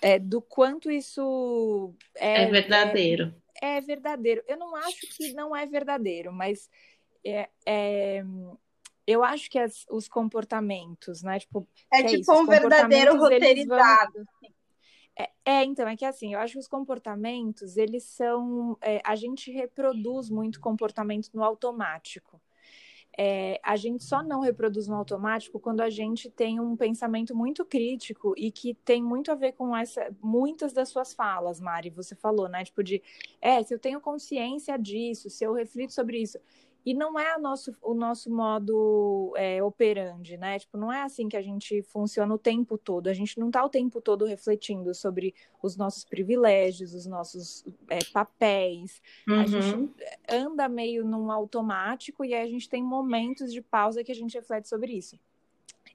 [0.00, 4.42] é, do quanto isso é, é verdadeiro é verdadeiro.
[4.48, 6.68] Eu não acho que não é verdadeiro, mas
[7.24, 8.24] é, é
[9.06, 11.38] eu acho que as, os comportamentos, né?
[11.38, 14.12] Tipo, é, é tipo isso, um verdadeiro roteirizado.
[14.14, 14.52] Vão...
[15.16, 18.76] É, é, então, é que assim, eu acho que os comportamentos, eles são.
[18.80, 22.40] É, a gente reproduz muito comportamento no automático.
[23.16, 27.64] É, a gente só não reproduz no automático quando a gente tem um pensamento muito
[27.64, 32.14] crítico e que tem muito a ver com essa muitas das suas falas, Mari, você
[32.14, 32.64] falou, né?
[32.64, 33.02] Tipo de,
[33.40, 36.38] é, se eu tenho consciência disso, se eu reflito sobre isso,
[36.84, 40.58] e não é o nosso, o nosso modo é, operandi, né?
[40.58, 43.08] Tipo, não é assim que a gente funciona o tempo todo.
[43.08, 48.00] A gente não está o tempo todo refletindo sobre os nossos privilégios, os nossos é,
[48.12, 49.00] papéis.
[49.28, 49.40] Uhum.
[49.40, 49.90] A gente
[50.28, 54.34] anda meio num automático e aí a gente tem momentos de pausa que a gente
[54.34, 55.18] reflete sobre isso.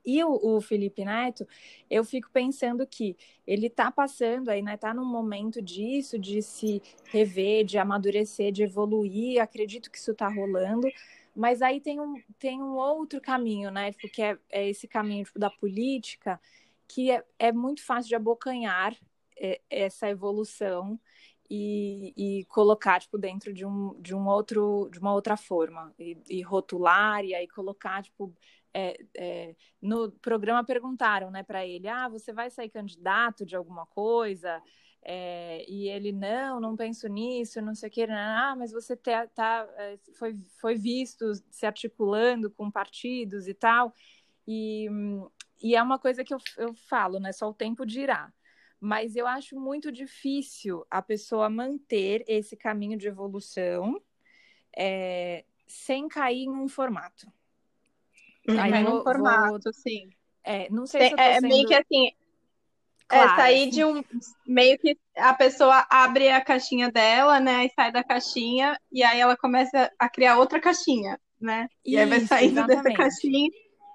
[0.07, 1.45] E o, o, Felipe Neto,
[1.89, 4.75] eu fico pensando que ele está passando aí, né?
[4.75, 9.41] Está num momento disso, de se rever, de amadurecer, de evoluir.
[9.41, 10.87] Acredito que isso está rolando.
[11.35, 13.91] Mas aí tem um, tem um outro caminho, né?
[13.99, 16.39] Porque é, é esse caminho tipo, da política,
[16.87, 18.95] que é, é muito fácil de abocanhar
[19.37, 20.97] é, essa evolução
[21.49, 26.17] e, e, colocar tipo dentro de um, de um outro de uma outra forma e,
[26.29, 28.33] e rotular e aí colocar tipo
[28.77, 33.87] é, é, no programa perguntaram né, para ele: ah, você vai sair candidato de alguma
[33.87, 34.61] coisa?
[35.01, 39.25] É, e ele, não, não penso nisso, não sei o que, ah, mas você tá,
[39.27, 39.67] tá,
[40.17, 43.93] foi, foi visto se articulando com partidos e tal,
[44.45, 44.87] e,
[45.63, 48.33] e é uma coisa que eu, eu falo, né, só o tempo dirá,
[48.81, 54.01] mas eu acho muito difícil a pessoa manter esse caminho de evolução
[54.75, 57.31] é, sem cair em um formato.
[58.47, 58.59] Uhum.
[58.59, 59.73] Aí no formato, vou...
[59.73, 60.09] sim.
[60.43, 61.47] É, não sei se eu tô é, sendo...
[61.49, 62.13] meio que assim, é,
[63.07, 63.69] claro, é, sair assim.
[63.69, 64.03] de um.
[64.45, 67.65] Meio que a pessoa abre a caixinha dela, né?
[67.65, 71.19] E sai da caixinha, e aí ela começa a criar outra caixinha.
[71.39, 71.67] né?
[71.85, 72.83] Isso, e aí vai saindo exatamente.
[72.83, 73.49] dessa caixinha,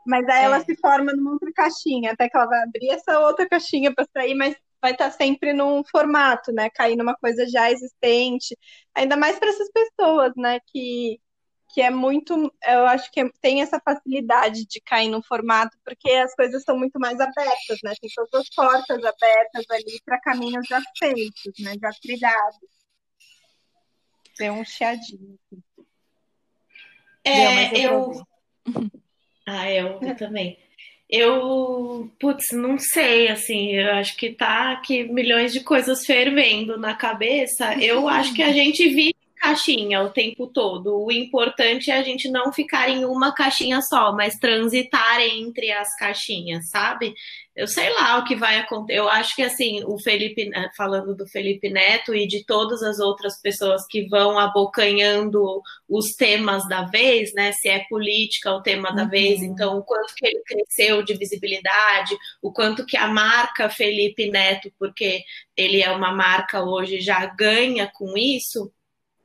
[0.06, 0.44] mas aí é.
[0.44, 4.06] ela se forma numa outra caixinha, até que ela vai abrir essa outra caixinha para
[4.12, 6.68] sair, mas vai estar tá sempre num formato, né?
[6.70, 8.58] Cair numa coisa já existente,
[8.94, 10.58] ainda mais para essas pessoas, né?
[10.66, 11.20] Que
[11.72, 16.34] que é muito, eu acho que tem essa facilidade de cair no formato, porque as
[16.34, 17.94] coisas são muito mais abertas, né?
[18.00, 21.74] Tem todas as portas abertas ali para caminhos já feitos, né?
[21.80, 22.68] Já trilhados.
[24.38, 25.38] Deu um chiadinho.
[27.24, 28.12] É, eu.
[29.44, 30.56] Ah, eu, eu também.
[31.10, 36.94] Eu, putz, não sei, assim, eu acho que tá aqui milhões de coisas fervendo na
[36.94, 37.74] cabeça.
[37.82, 41.04] Eu acho que a gente vive caixinha o tempo todo.
[41.04, 45.94] O importante é a gente não ficar em uma caixinha só, mas transitar entre as
[45.96, 47.12] caixinhas, sabe?
[47.54, 49.00] Eu sei lá o que vai acontecer.
[49.00, 53.00] Eu acho que assim, o Felipe, né, falando do Felipe Neto e de todas as
[53.00, 57.50] outras pessoas que vão abocanhando os temas da vez, né?
[57.52, 59.10] Se é política o tema da uhum.
[59.10, 64.30] vez, então o quanto que ele cresceu de visibilidade, o quanto que a marca Felipe
[64.30, 65.22] Neto, porque
[65.56, 68.72] ele é uma marca hoje, já ganha com isso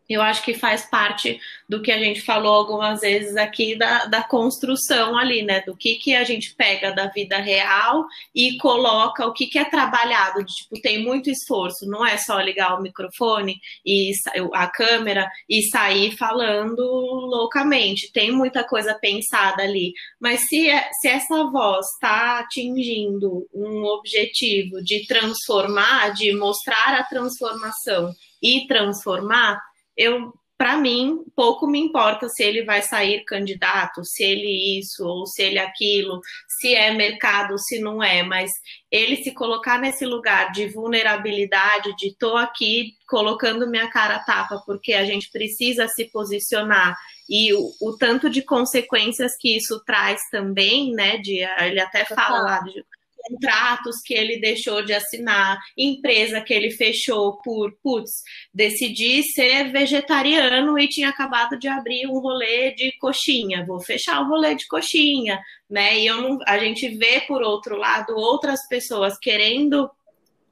[0.10, 4.24] eu acho que faz parte do que a gente falou algumas vezes aqui da, da
[4.24, 5.62] construção ali, né?
[5.62, 9.66] Do que, que a gente pega da vida real e coloca o que, que é
[9.66, 10.46] trabalhado.
[10.46, 14.12] Tipo, tem muito esforço, não é só ligar o microfone e
[14.54, 18.12] a câmera e sair falando loucamente.
[18.12, 19.92] Tem muita coisa pensada ali.
[20.20, 27.04] Mas se, é, se essa voz está atingindo um objetivo de transformar, de mostrar a
[27.04, 29.60] transformação e transformar
[29.98, 35.28] eu para mim, pouco me importa se ele vai sair candidato, se ele isso ou
[35.28, 38.52] se ele aquilo, se é mercado, se não é, mas
[38.90, 44.94] ele se colocar nesse lugar de vulnerabilidade, de tô aqui colocando minha cara tapa, porque
[44.94, 46.98] a gente precisa se posicionar
[47.30, 51.18] e o, o tanto de consequências que isso traz também, né?
[51.18, 52.84] De, ele até fala lá de
[53.28, 58.12] contratos que ele deixou de assinar, empresa que ele fechou por, putz,
[58.54, 64.28] decidi ser vegetariano e tinha acabado de abrir um rolê de coxinha, vou fechar o
[64.28, 66.00] rolê de coxinha, né?
[66.00, 69.90] E eu não, a gente vê, por outro lado, outras pessoas querendo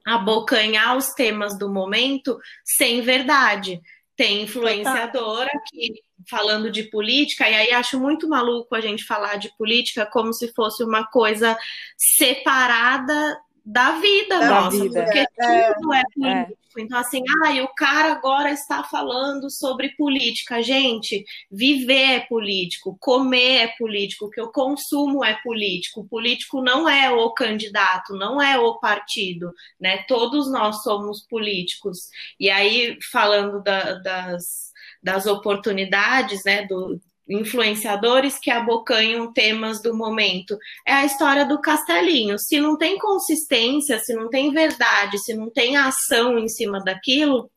[0.06, 3.80] abocanhar os temas do momento sem verdade.
[4.16, 9.54] Tem influenciadora que falando de política, e aí acho muito maluco a gente falar de
[9.56, 11.56] política como se fosse uma coisa
[11.96, 15.02] separada da vida da nossa, vida.
[15.02, 16.52] porque é, tudo é, é político.
[16.78, 16.82] É.
[16.82, 20.62] Então, assim, ah, o cara agora está falando sobre política.
[20.62, 26.02] Gente, viver é político, comer é político, o que eu consumo é político.
[26.02, 29.50] O político não é o candidato, não é o partido,
[29.80, 30.04] né?
[30.06, 32.08] Todos nós somos políticos.
[32.38, 34.66] E aí, falando da, das
[35.02, 40.56] das oportunidades, né, do, influenciadores que abocanham temas do momento.
[40.86, 42.38] É a história do castelinho.
[42.38, 47.50] Se não tem consistência, se não tem verdade, se não tem ação em cima daquilo,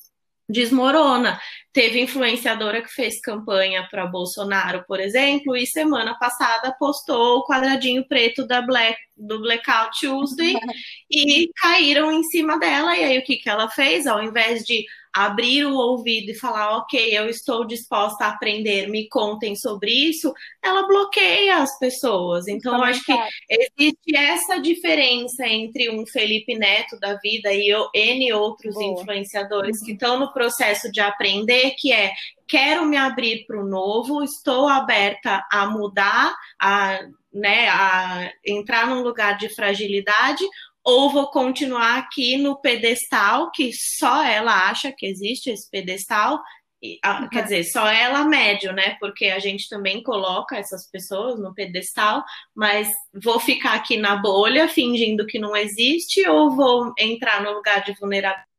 [0.49, 1.39] desmorona.
[1.71, 8.07] Teve influenciadora que fez campanha para Bolsonaro, por exemplo, e semana passada postou o quadradinho
[8.07, 10.55] preto da Black, do Blackout Tuesday
[11.11, 12.97] e caíram em cima dela.
[12.97, 14.07] E aí o que, que ela fez?
[14.07, 19.07] Ao invés de abrir o ouvido e falar, ok, eu estou disposta a aprender, me
[19.09, 22.47] contem sobre isso, ela bloqueia as pessoas.
[22.47, 23.13] Então, eu acho que
[23.49, 29.01] existe essa diferença entre um Felipe Neto da vida e N outros Boa.
[29.01, 29.85] influenciadores uhum.
[29.85, 32.11] que estão no processo de aprender, que é
[32.47, 36.99] quero me abrir para o novo, estou aberta a mudar, a,
[37.31, 40.43] né, a entrar num lugar de fragilidade,
[40.89, 46.39] ou vou continuar aqui no pedestal, que só ela acha que existe esse pedestal,
[46.81, 47.29] e, uhum.
[47.29, 48.95] quer dizer, só ela médio, né?
[48.99, 52.23] Porque a gente também coloca essas pessoas no pedestal,
[52.55, 57.83] mas vou ficar aqui na bolha fingindo que não existe ou vou entrar no lugar
[57.83, 58.49] de vulnerabilidade?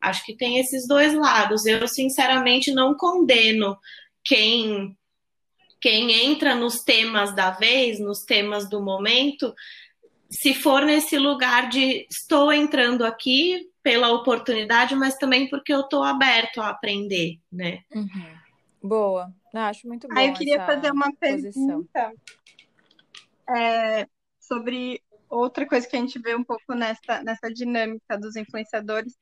[0.00, 1.64] Acho que tem esses dois lados.
[1.66, 3.76] Eu, sinceramente, não condeno
[4.22, 4.96] quem
[5.80, 9.54] quem entra nos temas da vez, nos temas do momento,
[10.30, 16.02] se for nesse lugar de estou entrando aqui pela oportunidade, mas também porque eu estou
[16.02, 17.82] aberto a aprender, né?
[17.94, 18.36] Uhum.
[18.82, 20.18] Boa, acho muito bom.
[20.18, 22.12] Aí eu queria fazer uma pergunta
[23.48, 24.08] é,
[24.40, 29.14] sobre outra coisa que a gente vê um pouco nessa, nessa dinâmica dos influenciadores,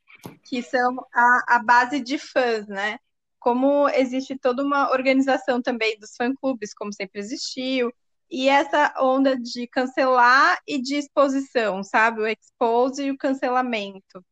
[0.44, 2.98] que são a, a base de fãs, né?
[3.38, 7.92] Como existe toda uma organização também dos fã-clubes, como sempre existiu,
[8.30, 12.20] e essa onda de cancelar e de exposição, sabe?
[12.20, 14.24] O expose e o cancelamento.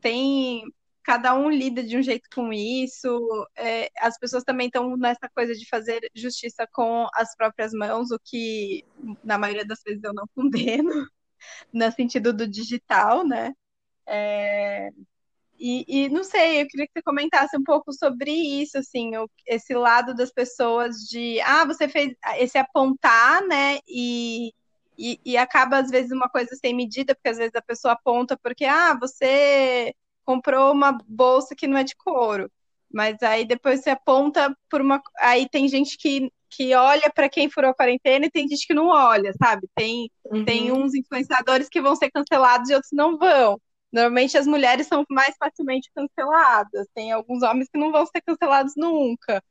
[0.00, 0.62] Tem
[1.06, 3.08] cada um lida de um jeito com isso.
[3.56, 8.18] É, as pessoas também estão nessa coisa de fazer justiça com as próprias mãos, o
[8.24, 8.84] que
[9.22, 10.90] na maioria das vezes eu não condeno,
[11.72, 13.52] no sentido do digital, né?
[14.06, 14.90] É,
[15.58, 19.28] e, e, não sei, eu queria que você comentasse um pouco sobre isso, assim, o,
[19.46, 24.52] esse lado das pessoas de, ah, você fez esse apontar, né, e,
[24.98, 28.36] e, e, acaba às vezes uma coisa sem medida, porque às vezes a pessoa aponta
[28.42, 29.94] porque, ah, você
[30.24, 32.50] comprou uma bolsa que não é de couro,
[32.92, 37.50] mas aí depois você aponta por uma, aí tem gente que que olha para quem
[37.50, 39.68] furou a quarentena e tem gente que não olha, sabe?
[39.74, 40.44] Tem, uhum.
[40.44, 43.60] tem uns influenciadores que vão ser cancelados e outros não vão.
[43.92, 48.74] Normalmente as mulheres são mais facilmente canceladas, tem alguns homens que não vão ser cancelados
[48.76, 49.42] nunca.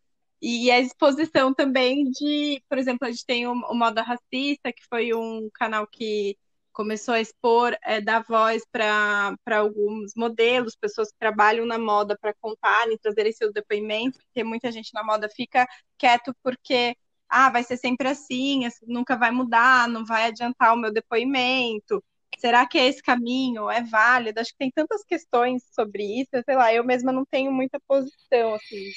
[0.41, 4.85] E a exposição também de, por exemplo, a gente tem o, o Moda Racista, que
[4.89, 6.37] foi um canal que
[6.75, 12.33] começou a expor, é, dar voz para alguns modelos, pessoas que trabalham na moda para
[12.41, 15.65] contarem, trazerem seus depoimentos, porque muita gente na moda fica
[15.97, 16.95] quieto porque
[17.29, 22.03] ah, vai ser sempre assim, nunca vai mudar, não vai adiantar o meu depoimento.
[22.37, 23.69] Será que é esse caminho?
[23.69, 24.39] É válido?
[24.39, 28.55] Acho que tem tantas questões sobre isso, sei lá, eu mesma não tenho muita posição,
[28.55, 28.91] assim.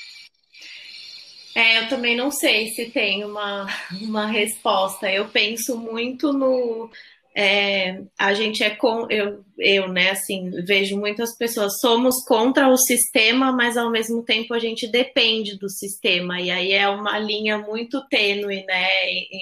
[1.58, 3.66] É, eu também não sei se tem uma,
[4.00, 5.10] uma resposta.
[5.10, 6.88] Eu penso muito no.
[7.34, 9.08] É, a gente é com.
[9.10, 11.80] Eu, eu, né, assim, vejo muitas pessoas.
[11.80, 16.40] Somos contra o sistema, mas ao mesmo tempo a gente depende do sistema.
[16.40, 18.88] E aí é uma linha muito tênue, né,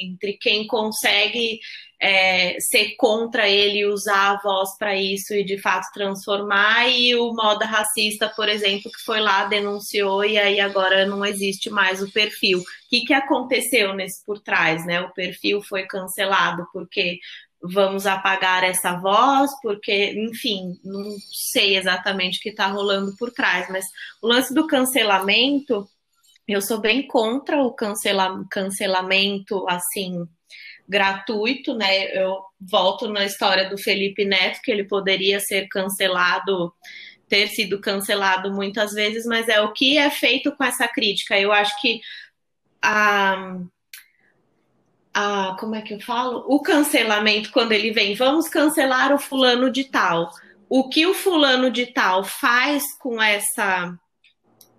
[0.02, 1.58] entre quem consegue
[2.00, 7.32] é, ser contra ele usar a voz para isso e de fato transformar, e o
[7.32, 12.12] moda racista, por exemplo, que foi lá, denunciou e aí agora não existe mais o
[12.12, 12.58] perfil.
[12.60, 15.00] O que, que aconteceu nesse por trás, né?
[15.00, 17.18] O perfil foi cancelado porque
[17.62, 23.68] vamos apagar essa voz, porque, enfim, não sei exatamente o que está rolando por trás,
[23.70, 23.84] mas
[24.22, 25.88] o lance do cancelamento,
[26.46, 30.26] eu sou bem contra o cancela, cancelamento, assim,
[30.88, 32.16] gratuito, né?
[32.16, 36.72] Eu volto na história do Felipe Neto, que ele poderia ser cancelado,
[37.28, 41.38] ter sido cancelado muitas vezes, mas é o que é feito com essa crítica.
[41.38, 42.00] Eu acho que
[42.82, 43.58] a,
[45.12, 46.44] a como é que eu falo?
[46.48, 50.30] O cancelamento, quando ele vem, vamos cancelar o fulano de tal.
[50.68, 53.96] O que o fulano de tal faz com essa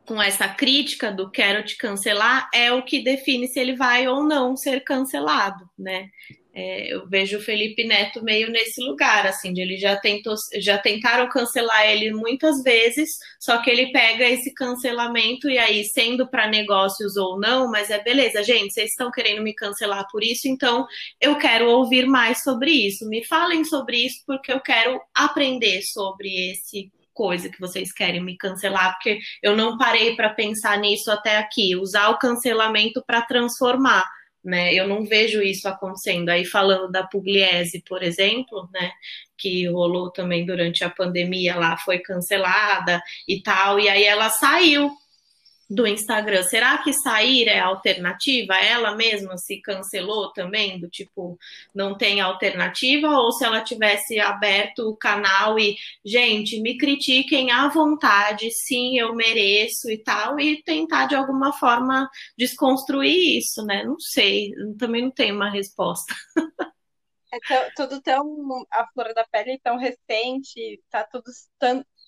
[0.08, 4.24] com essa crítica do quero te cancelar é o que define se ele vai ou
[4.24, 6.10] não ser cancelado, né?
[6.54, 10.76] É, eu vejo o Felipe Neto meio nesse lugar, assim, de ele já tentou, já
[10.78, 16.48] tentaram cancelar ele muitas vezes, só que ele pega esse cancelamento e aí, sendo para
[16.48, 20.88] negócios ou não, mas é beleza, gente, vocês estão querendo me cancelar por isso, então
[21.22, 23.08] eu quero ouvir mais sobre isso.
[23.08, 28.38] Me falem sobre isso porque eu quero aprender sobre esse coisa que vocês querem me
[28.38, 31.76] cancelar, porque eu não parei para pensar nisso até aqui.
[31.76, 34.06] Usar o cancelamento para transformar,
[34.46, 34.72] né?
[34.72, 36.30] Eu não vejo isso acontecendo.
[36.30, 38.92] Aí falando da Pugliese, por exemplo, né?
[39.36, 44.92] Que rolou também durante a pandemia lá, foi cancelada e tal, e aí ela saiu
[45.70, 46.44] do Instagram.
[46.44, 48.56] Será que sair é alternativa?
[48.56, 51.38] Ela mesma se cancelou também, do tipo,
[51.76, 53.10] não tem alternativa?
[53.10, 59.14] Ou se ela tivesse aberto o canal e, gente, me critiquem à vontade, sim, eu
[59.14, 63.84] mereço e tal, e tentar de alguma forma desconstruir isso, né?
[63.84, 66.14] Não sei, também não tenho uma resposta.
[67.30, 68.26] É tudo tão
[68.72, 71.30] a flor da pele tão recente, tá tudo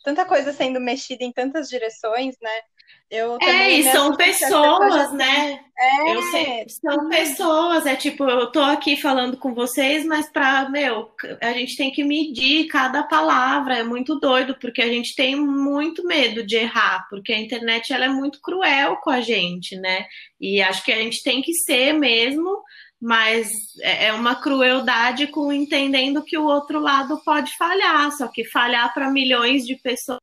[0.01, 2.61] tanta coisa sendo mexida em tantas direções, né?
[3.11, 5.59] Eu é, e são pessoas, né?
[5.79, 6.15] É.
[6.15, 11.09] Eu sei, são pessoas, é tipo, eu tô aqui falando com vocês, mas para, meu,
[11.41, 16.05] a gente tem que medir cada palavra, é muito doido, porque a gente tem muito
[16.05, 20.05] medo de errar, porque a internet ela é muito cruel com a gente, né?
[20.39, 22.61] E acho que a gente tem que ser mesmo,
[23.01, 23.47] mas
[23.81, 28.93] é, é uma crueldade com entendendo que o outro lado pode falhar, só que falhar
[28.93, 30.19] para milhões de pessoas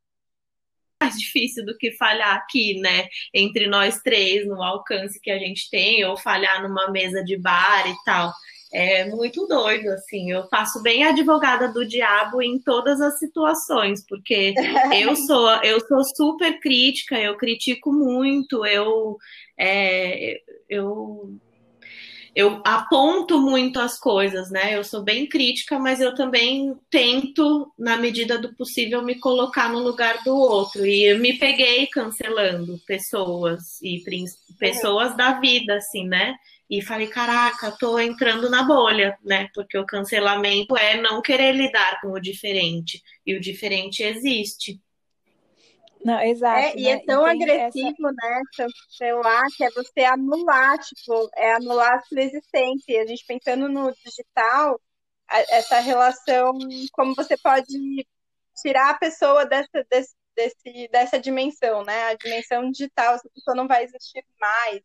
[1.01, 3.09] mais difícil do que falhar aqui, né?
[3.33, 7.89] Entre nós três, no alcance que a gente tem, ou falhar numa mesa de bar
[7.89, 8.33] e tal.
[8.73, 10.31] É muito doido, assim.
[10.31, 14.55] Eu faço bem advogada do diabo em todas as situações, porque
[15.01, 19.17] eu sou, eu sou super crítica, eu critico muito, eu,
[19.59, 21.39] é, eu
[22.37, 24.77] eu aponto muito as coisas, né?
[24.77, 29.79] Eu sou bem crítica, mas eu também tento, na medida do possível, me colocar no
[29.79, 30.85] lugar do outro.
[30.85, 34.05] E eu me peguei cancelando pessoas e
[34.59, 36.35] pessoas da vida, assim, né?
[36.69, 39.49] E falei, caraca, tô entrando na bolha, né?
[39.55, 43.03] Porque o cancelamento é não querer lidar com o diferente.
[43.25, 44.79] E o diferente existe.
[46.07, 46.61] Não, exato.
[46.61, 46.73] É, né?
[46.77, 48.13] e é tão agressivo, essa...
[48.13, 48.43] né?
[48.97, 52.93] Celular, que é você anular, tipo, é anular a sua existência.
[52.93, 54.81] E a gente pensando no digital,
[55.29, 56.57] essa relação,
[56.93, 58.07] como você pode
[58.63, 62.05] tirar a pessoa dessa, desse, desse, dessa dimensão, né?
[62.05, 64.81] A dimensão digital, essa pessoa não vai existir mais.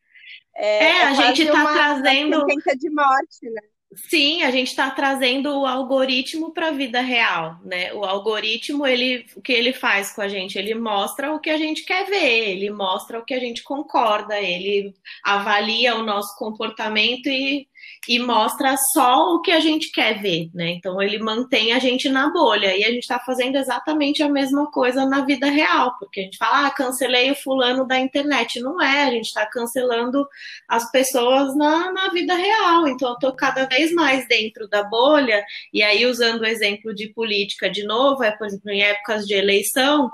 [0.55, 2.43] É, é a gente está trazendo.
[2.43, 3.61] Uma de morte, né?
[3.93, 7.93] Sim, a gente está trazendo o algoritmo para a vida real, né?
[7.93, 10.57] O algoritmo, ele, o que ele faz com a gente?
[10.57, 14.39] Ele mostra o que a gente quer ver, ele mostra o que a gente concorda,
[14.39, 14.93] ele
[15.25, 17.67] avalia o nosso comportamento e
[18.07, 20.71] e mostra só o que a gente quer ver, né?
[20.71, 24.69] Então ele mantém a gente na bolha e a gente está fazendo exatamente a mesma
[24.71, 28.59] coisa na vida real, porque a gente fala, ah, cancelei o fulano da internet.
[28.59, 30.27] Não é, a gente está cancelando
[30.67, 32.87] as pessoas na, na vida real.
[32.87, 37.09] Então eu estou cada vez mais dentro da bolha, e aí usando o exemplo de
[37.09, 40.09] política de novo, é, por exemplo, em épocas de eleição,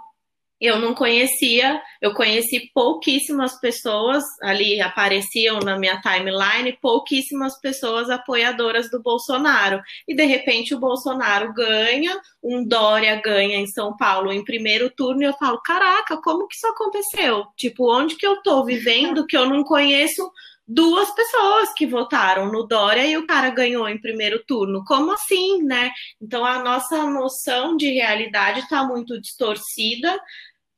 [0.60, 8.90] eu não conhecia, eu conheci pouquíssimas pessoas, ali apareciam na minha timeline pouquíssimas pessoas apoiadoras
[8.90, 9.82] do Bolsonaro.
[10.08, 15.22] E de repente o Bolsonaro ganha, um Dória ganha em São Paulo em primeiro turno,
[15.22, 17.46] e eu falo: caraca, como que isso aconteceu?
[17.56, 20.32] Tipo, onde que eu tô vivendo que eu não conheço
[20.68, 24.84] duas pessoas que votaram no Dória e o cara ganhou em primeiro turno.
[24.86, 25.92] Como assim, né?
[26.22, 30.20] Então a nossa noção de realidade está muito distorcida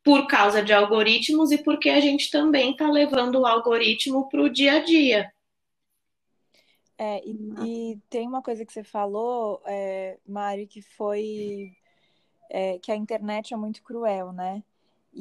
[0.03, 4.49] por causa de algoritmos e porque a gente também está levando o algoritmo para o
[4.49, 5.31] dia a dia.
[6.97, 11.71] É, e, e, tem uma coisa que você falou, é, Mari, que foi
[12.49, 14.61] é, que a internet é muito cruel, né?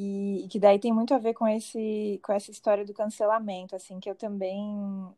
[0.01, 3.75] E, e, que daí tem muito a ver com esse com essa história do cancelamento,
[3.75, 4.63] assim, que eu também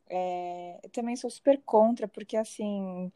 [0.09, 3.11] é, eu também sou super contra, porque assim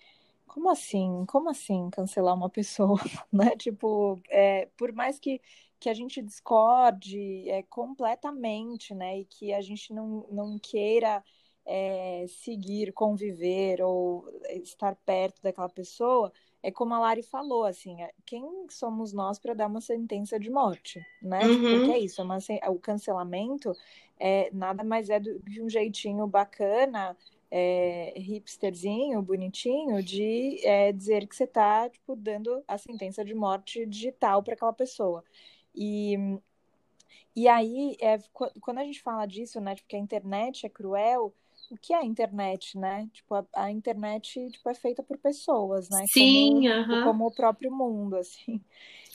[0.47, 1.25] como assim?
[1.27, 2.99] Como assim cancelar uma pessoa,
[3.33, 3.55] né?
[3.57, 5.41] Tipo, é, por mais que
[5.79, 9.19] que a gente discorde é, completamente, né?
[9.19, 11.23] E que a gente não, não queira
[11.65, 14.27] é, seguir, conviver ou
[14.63, 16.31] estar perto daquela pessoa,
[16.65, 20.49] é como a Lari falou, assim, é, quem somos nós para dar uma sentença de
[20.49, 21.41] morte, né?
[21.41, 21.77] Tipo, uhum.
[21.77, 22.39] Porque é isso, é uma,
[22.71, 23.71] o cancelamento
[24.19, 27.15] é, nada mais é do, de um jeitinho bacana,
[27.51, 33.85] é, hipsterzinho, bonitinho, de é, dizer que você está tipo, dando a sentença de morte
[33.85, 35.23] digital para aquela pessoa.
[35.75, 36.17] E,
[37.35, 38.17] e aí, é,
[38.59, 41.31] quando a gente fala disso, né, tipo, que a internet é cruel,
[41.71, 43.09] o que é a internet, né?
[43.11, 46.05] Tipo, a, a internet tipo, é feita por pessoas, né?
[46.11, 47.03] Sim, como, uh -huh.
[47.03, 48.61] como o próprio mundo, assim.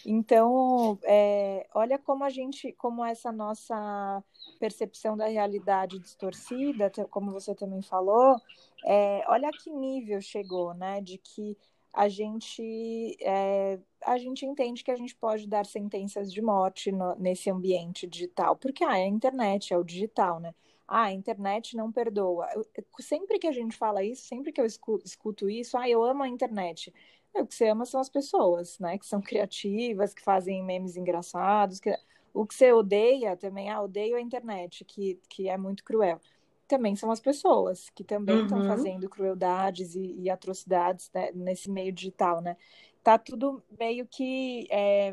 [0.04, 4.24] Então, é, olha como a gente, como essa nossa
[4.58, 8.36] percepção da realidade distorcida, como você também falou,
[8.84, 11.00] é, olha a que nível chegou, né?
[11.00, 11.56] De que
[11.92, 17.14] a gente é, a gente entende que a gente pode dar sentenças de morte no,
[17.16, 20.54] nesse ambiente digital, porque ah, é a internet, é o digital, né?
[20.90, 22.48] Ah, a internet não perdoa.
[22.52, 22.66] Eu,
[22.98, 26.24] sempre que a gente fala isso, sempre que eu escuto, escuto isso, ah, eu amo
[26.24, 26.92] a internet.
[27.32, 28.98] É, o que você ama são as pessoas, né?
[28.98, 31.78] Que são criativas, que fazem memes engraçados.
[31.78, 31.96] Que...
[32.34, 36.20] O que você odeia também, ah, odeio a internet, que, que é muito cruel
[36.66, 38.68] também são as pessoas que também estão uhum.
[38.68, 42.56] fazendo crueldades e, e atrocidades né, nesse meio digital, né?
[43.02, 45.12] Tá tudo meio que é,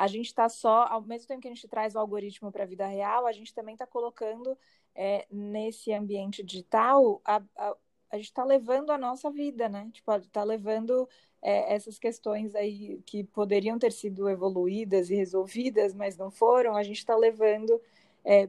[0.00, 2.66] a gente está só, ao mesmo tempo que a gente traz o algoritmo para a
[2.66, 4.56] vida real, a gente também está colocando
[4.94, 7.76] é, nesse ambiente digital, a, a,
[8.10, 9.90] a gente está levando a nossa vida, né?
[9.92, 11.06] Tipo, está levando
[11.42, 16.82] é, essas questões aí que poderiam ter sido evoluídas e resolvidas, mas não foram, a
[16.82, 17.78] gente está levando
[18.24, 18.48] é,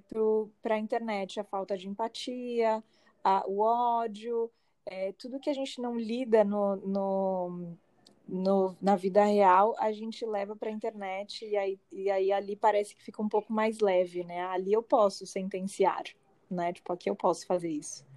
[0.62, 2.82] para a internet, a falta de empatia,
[3.22, 4.50] a, o ódio,
[4.86, 7.78] é, tudo que a gente não lida no, no,
[8.32, 12.56] no, na vida real, a gente leva para a internet e aí, e aí ali
[12.56, 14.46] parece que fica um pouco mais leve, né?
[14.46, 16.04] Ali eu posso sentenciar,
[16.50, 16.72] né?
[16.72, 18.10] Tipo, aqui eu posso fazer isso.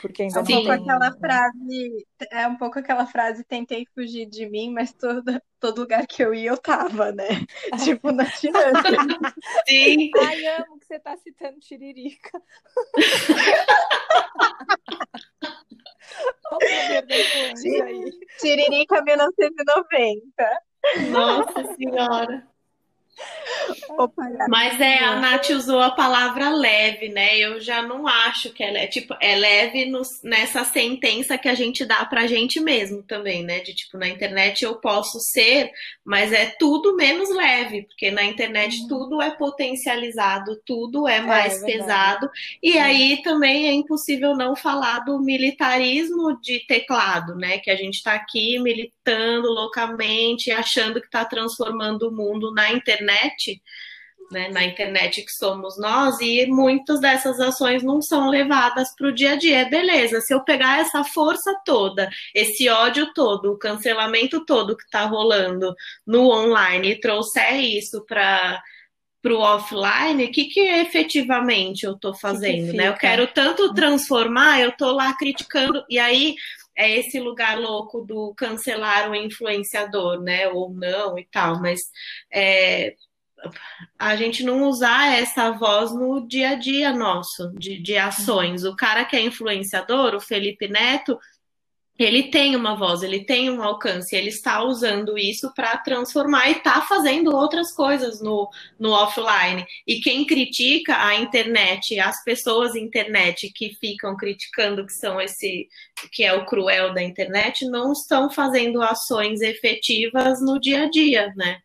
[0.00, 1.16] Porque ainda é um não pouco tem, aquela né?
[1.18, 6.22] frase, é um pouco aquela frase, tentei fugir de mim, mas todo, todo lugar que
[6.22, 7.26] eu ia eu tava, né?
[7.98, 8.82] tipo, na tirância.
[9.66, 10.10] Sim.
[10.16, 12.40] Ai, amo que você tá citando Tiririca.
[18.38, 20.62] Tiririca 1990.
[21.10, 22.49] Nossa Senhora.
[24.48, 27.36] Mas é, a Nath usou a palavra leve, né?
[27.38, 31.54] Eu já não acho que ela é tipo, é leve no, nessa sentença que a
[31.54, 33.60] gente dá pra gente mesmo também, né?
[33.60, 35.70] De tipo, na internet eu posso ser,
[36.04, 38.88] mas é tudo menos leve, porque na internet uhum.
[38.88, 42.30] tudo é potencializado, tudo é, mais é, é pesado.
[42.62, 42.82] E é.
[42.82, 47.58] aí também é impossível não falar do militarismo de teclado, né?
[47.58, 48.99] Que a gente tá aqui militando
[49.48, 53.60] loucamente, achando que tá transformando o mundo na internet
[54.30, 59.12] né, na internet que somos nós, e muitas dessas ações não são levadas para o
[59.12, 59.68] dia a dia.
[59.68, 65.04] Beleza, se eu pegar essa força toda, esse ódio todo, o cancelamento todo que está
[65.04, 65.74] rolando
[66.06, 68.62] no online e trouxer isso para
[69.22, 72.88] para o offline, o que, que efetivamente eu estou fazendo, que que né?
[72.88, 76.36] Eu quero tanto transformar, eu estou lá criticando, e aí
[76.80, 80.48] é esse lugar louco do cancelar o influenciador, né?
[80.48, 81.80] Ou não e tal, mas
[82.32, 82.94] é,
[83.98, 88.64] a gente não usar essa voz no dia a dia nosso, de, de ações.
[88.64, 91.18] O cara que é influenciador, o Felipe Neto,
[92.02, 96.52] ele tem uma voz, ele tem um alcance, ele está usando isso para transformar e
[96.52, 98.48] está fazendo outras coisas no,
[98.78, 99.66] no offline.
[99.86, 105.68] E quem critica a internet, as pessoas internet que ficam criticando que são esse
[106.12, 111.32] que é o cruel da internet, não estão fazendo ações efetivas no dia a dia,
[111.36, 111.58] né?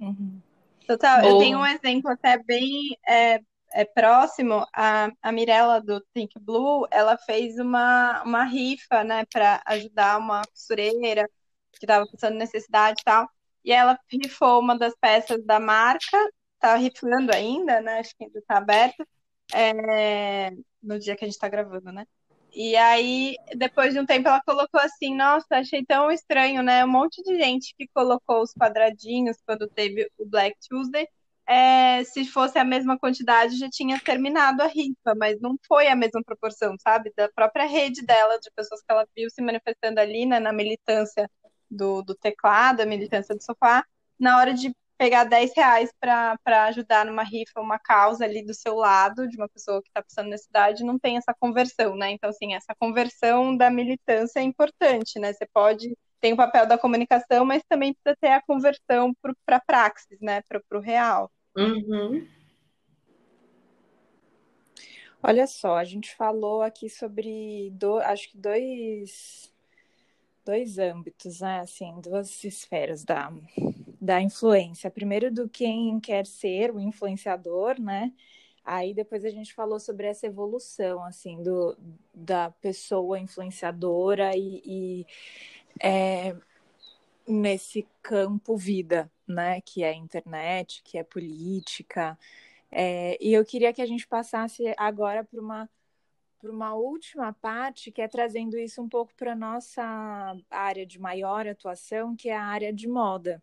[0.00, 0.40] Uhum.
[0.86, 3.40] Total, eu tenho um exemplo até bem é,
[3.72, 4.66] é próximo.
[4.74, 10.42] A, a Mirella do Think Blue, ela fez uma, uma rifa, né, para ajudar uma
[10.42, 11.28] costureira
[11.72, 13.28] que estava passando necessidade e tal.
[13.64, 16.16] E ela rifou uma das peças da marca,
[16.58, 18.00] tá rifando ainda, né?
[18.00, 19.06] Acho que ainda tá aberto.
[19.54, 20.50] É,
[20.82, 22.06] no dia que a gente está gravando, né?
[22.52, 26.84] E aí, depois de um tempo, ela colocou assim: Nossa, achei tão estranho, né?
[26.84, 31.06] Um monte de gente que colocou os quadradinhos quando teve o Black Tuesday.
[31.50, 35.96] É, se fosse a mesma quantidade, já tinha terminado a rifa, mas não foi a
[35.96, 37.10] mesma proporção, sabe?
[37.16, 41.28] Da própria rede dela, de pessoas que ela viu se manifestando ali, né, na militância
[41.70, 43.82] do, do teclado, a militância do sofá,
[44.18, 48.74] na hora de pegar 10 reais para ajudar numa rifa, uma causa ali do seu
[48.74, 52.10] lado, de uma pessoa que está passando necessidade, não tem essa conversão, né?
[52.10, 55.32] Então, assim, essa conversão da militância é importante, né?
[55.32, 55.96] Você pode.
[56.20, 59.14] Tem o papel da comunicação, mas também precisa ter a conversão
[59.46, 60.42] para a praxis, né?
[60.48, 61.30] Para o real.
[61.58, 62.24] Uhum.
[65.20, 69.52] Olha só, a gente falou aqui sobre do, acho que dois
[70.44, 71.60] dois âmbitos, né?
[71.60, 73.30] Assim, duas esferas da,
[74.00, 74.90] da influência.
[74.90, 78.12] Primeiro do quem quer ser o influenciador, né?
[78.64, 81.76] Aí depois a gente falou sobre essa evolução, assim, do,
[82.14, 85.06] da pessoa influenciadora e, e
[85.80, 86.36] é,
[87.26, 89.60] nesse campo vida, né?
[89.60, 92.18] Que é internet, que é política.
[92.70, 95.70] É, e eu queria que a gente passasse agora para uma
[96.38, 101.46] para uma última parte, que é trazendo isso um pouco para nossa área de maior
[101.48, 103.42] atuação, que é a área de moda.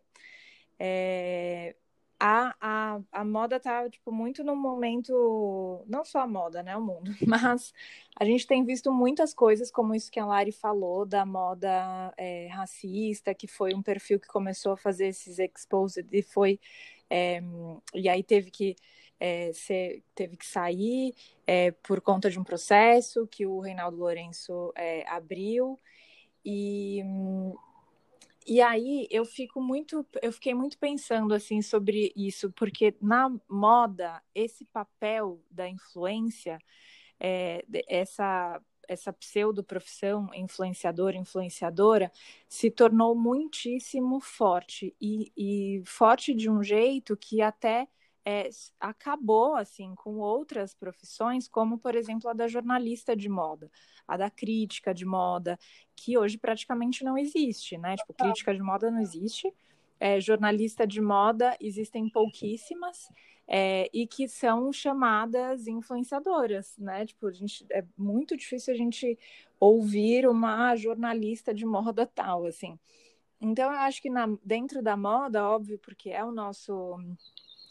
[0.78, 1.76] É,
[2.18, 6.80] a, a, a moda está tipo, muito no momento, não só a moda, né, o
[6.80, 7.72] mundo, mas
[8.18, 12.48] a gente tem visto muitas coisas, como isso que a Lari falou, da moda é,
[12.48, 16.58] racista, que foi um perfil que começou a fazer esses exposed e foi,
[17.10, 17.40] é,
[17.94, 18.76] e aí teve que
[19.20, 21.14] é, ser, teve que sair
[21.82, 24.72] por conta de um processo que o Reinaldo Lourenço
[25.06, 25.78] abriu.
[26.44, 27.02] E,
[28.46, 34.22] e aí eu fico muito, eu fiquei muito pensando assim sobre isso, porque na moda
[34.34, 36.58] esse papel da influência,
[37.20, 42.12] é, essa essa pseudo profissão influenciador influenciadora
[42.48, 44.94] se tornou muitíssimo forte.
[45.00, 47.88] E, e forte de um jeito que até
[48.26, 48.50] é,
[48.80, 53.70] acabou assim com outras profissões, como por exemplo a da jornalista de moda,
[54.06, 55.56] a da crítica de moda,
[55.94, 57.94] que hoje praticamente não existe, né?
[57.94, 59.54] Tipo, crítica de moda não existe,
[60.00, 63.08] é, jornalista de moda existem pouquíssimas.
[63.48, 67.06] É, e que são chamadas influenciadoras, né?
[67.06, 69.16] Tipo, a gente, é muito difícil a gente
[69.60, 72.76] ouvir uma jornalista de moda tal, assim.
[73.40, 76.98] Então, eu acho que na, dentro da moda, óbvio, porque é o nosso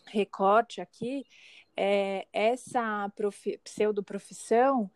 [0.08, 1.26] recorte aqui,
[1.76, 4.90] é, essa profi pseudo-profissão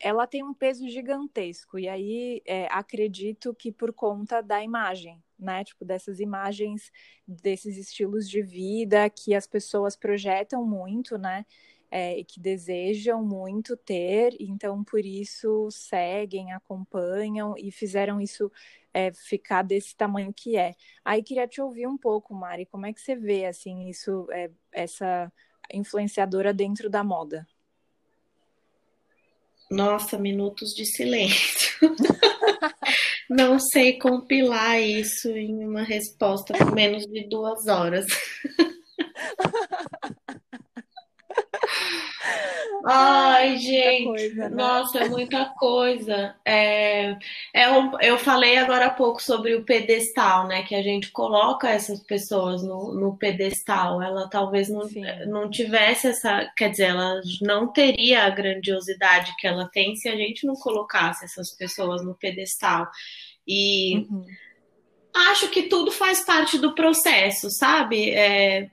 [0.00, 5.62] ela tem um peso gigantesco, e aí é, acredito que por conta da imagem, né?
[5.62, 6.90] Tipo, dessas imagens,
[7.28, 11.44] desses estilos de vida que as pessoas projetam muito, né?
[11.92, 18.48] É, que desejam muito ter, então por isso seguem, acompanham e fizeram isso
[18.94, 20.74] é, ficar desse tamanho que é.
[21.04, 24.50] Aí queria te ouvir um pouco, Mari, como é que você vê assim isso é,
[24.72, 25.32] essa
[25.72, 27.46] influenciadora dentro da moda?
[29.70, 31.78] Nossa, minutos de silêncio.
[33.30, 38.04] Não sei compilar isso em uma resposta por menos de duas horas.
[42.84, 44.56] Ai, gente, coisa, né?
[44.56, 46.34] nossa, é muita coisa.
[46.44, 47.16] É,
[47.52, 50.62] é um, eu falei agora há pouco sobre o pedestal, né?
[50.62, 54.02] Que a gente coloca essas pessoas no, no pedestal.
[54.02, 54.88] Ela talvez não,
[55.26, 56.50] não tivesse essa.
[56.56, 61.24] Quer dizer, ela não teria a grandiosidade que ela tem se a gente não colocasse
[61.24, 62.88] essas pessoas no pedestal.
[63.46, 64.24] E uhum.
[65.30, 68.10] acho que tudo faz parte do processo, sabe?
[68.10, 68.70] É,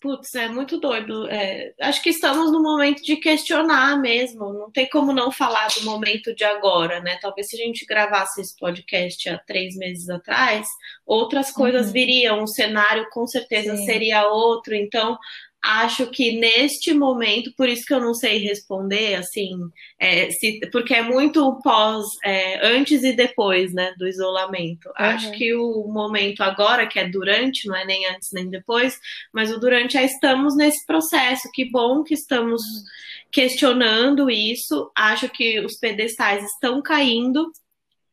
[0.00, 1.28] Putz, é muito doido.
[1.28, 4.52] É, acho que estamos no momento de questionar mesmo.
[4.52, 7.18] Não tem como não falar do momento de agora, né?
[7.20, 10.66] Talvez se a gente gravasse esse podcast há três meses atrás,
[11.04, 11.92] outras coisas uhum.
[11.92, 12.42] viriam.
[12.44, 13.86] O cenário com certeza Sim.
[13.86, 14.72] seria outro.
[14.72, 15.18] Então,
[15.62, 19.50] acho que neste momento, por isso que eu não sei responder, assim,
[19.98, 24.88] é, se, porque é muito pós, é, antes e depois, né, do isolamento.
[24.88, 24.94] Uhum.
[24.96, 28.98] Acho que o momento agora, que é durante, não é nem antes nem depois,
[29.32, 31.50] mas o durante é estamos nesse processo.
[31.52, 32.62] Que bom que estamos
[33.30, 34.90] questionando isso.
[34.96, 37.50] Acho que os pedestais estão caindo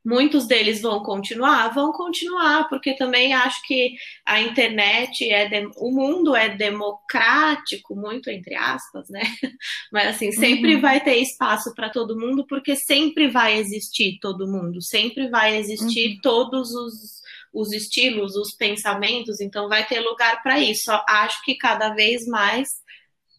[0.06, 1.74] Muitos deles vão continuar?
[1.74, 5.68] Vão continuar, porque também acho que a internet é de...
[5.78, 9.24] o mundo é democrático, muito entre aspas, né?
[9.92, 10.82] Mas assim, sempre uhum.
[10.82, 16.16] vai ter espaço para todo mundo, porque sempre vai existir todo mundo, sempre vai existir
[16.16, 16.22] uhum.
[16.22, 20.92] todos os, os estilos, os pensamentos, então vai ter lugar para isso.
[21.08, 22.70] Acho que cada vez mais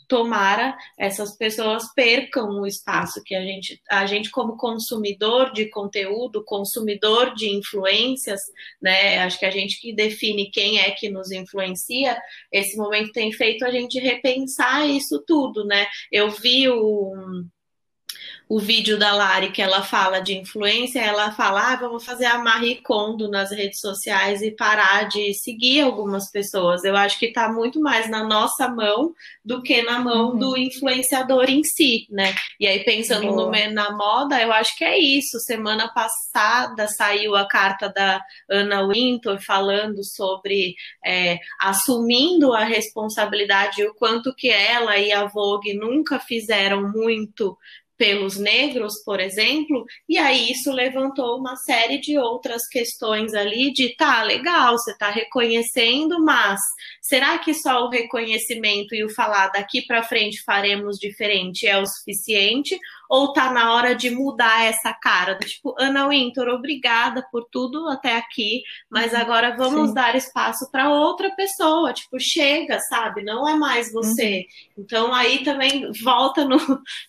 [0.09, 6.45] tomara essas pessoas percam o espaço que a gente, a gente como consumidor de conteúdo,
[6.45, 8.41] consumidor de influências,
[8.81, 9.19] né?
[9.19, 12.17] Acho que a gente que define quem é que nos influencia,
[12.53, 15.87] esse momento tem feito a gente repensar isso tudo, né?
[16.11, 17.13] Eu vi o
[18.49, 22.39] o vídeo da Lari que ela fala de influência, ela fala, ah, vamos fazer a
[22.39, 26.85] Marie Kondo nas redes sociais e parar de seguir algumas pessoas.
[26.85, 29.13] Eu acho que está muito mais na nossa mão
[29.45, 30.39] do que na mão uhum.
[30.39, 32.35] do influenciador em si, né?
[32.61, 35.41] E aí, pensando no, na moda, eu acho que é isso.
[35.41, 43.87] Semana passada saiu a carta da Ana Wintour falando sobre é, assumindo a responsabilidade e
[43.87, 47.59] o quanto que ela e a Vogue nunca fizeram muito
[47.97, 53.97] pelos negros, por exemplo, e aí isso levantou uma série de outras questões ali de
[53.97, 56.61] tá legal, você está reconhecendo, mas
[57.01, 61.87] será que só o reconhecimento e o falar daqui para frente faremos diferente é o
[61.87, 62.79] suficiente?
[63.09, 65.37] Ou tá na hora de mudar essa cara?
[65.39, 69.19] Tipo, Ana Winter, obrigada por tudo até aqui, mas uhum.
[69.19, 69.95] agora vamos Sim.
[69.95, 71.93] dar espaço para outra pessoa.
[71.93, 73.23] Tipo, chega, sabe?
[73.23, 74.47] Não é mais você.
[74.77, 74.85] Uhum.
[74.85, 76.59] Então aí também volta no,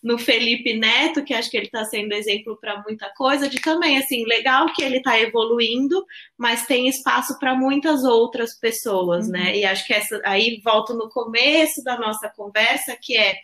[0.03, 3.97] no Felipe Neto, que acho que ele está sendo exemplo para muita coisa, de também,
[3.97, 6.05] assim, legal que ele está evoluindo,
[6.37, 9.39] mas tem espaço para muitas outras pessoas, né?
[9.39, 9.45] uhum.
[9.45, 9.57] né?
[9.57, 13.35] E acho que essa aí volto no começo da nossa conversa, que é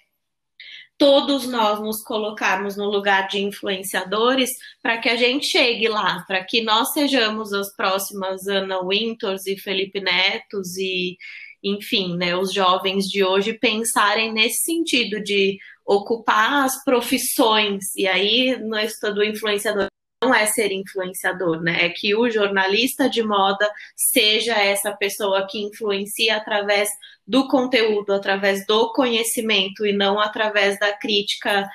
[0.97, 4.49] todos nós nos colocarmos no lugar de influenciadores
[4.81, 9.57] para que a gente chegue lá, para que nós sejamos as próximas Ana Winters e
[9.57, 11.17] Felipe Netos e,
[11.63, 17.95] enfim, né, os jovens de hoje pensarem nesse sentido de ocupar as profissões.
[17.95, 19.87] E aí, no estudo do influenciador,
[20.23, 21.85] não é ser influenciador, né?
[21.85, 26.89] É que o jornalista de moda seja essa pessoa que influencia através
[27.27, 31.69] do conteúdo, através do conhecimento e não através da crítica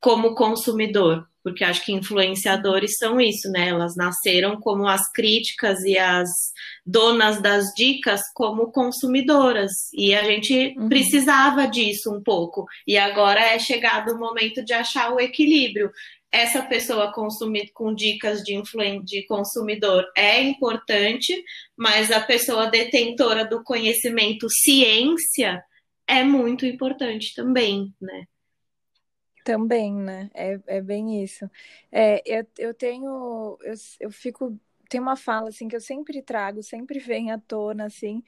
[0.00, 3.68] como consumidor, porque acho que influenciadores são isso, né?
[3.68, 6.28] Elas nasceram como as críticas e as
[6.84, 10.88] donas das dicas como consumidoras, e a gente uhum.
[10.88, 15.90] precisava disso um pouco, e agora é chegado o momento de achar o equilíbrio
[16.32, 18.60] essa pessoa consumir com dicas de,
[19.04, 21.42] de consumidor é importante,
[21.76, 25.62] mas a pessoa detentora do conhecimento ciência
[26.06, 28.24] é muito importante também, né?
[29.44, 30.30] Também, né?
[30.34, 31.50] É, é bem isso.
[31.90, 34.58] É, eu, eu tenho, eu, eu fico,
[34.88, 38.22] tem uma fala assim que eu sempre trago, sempre vem à tona assim,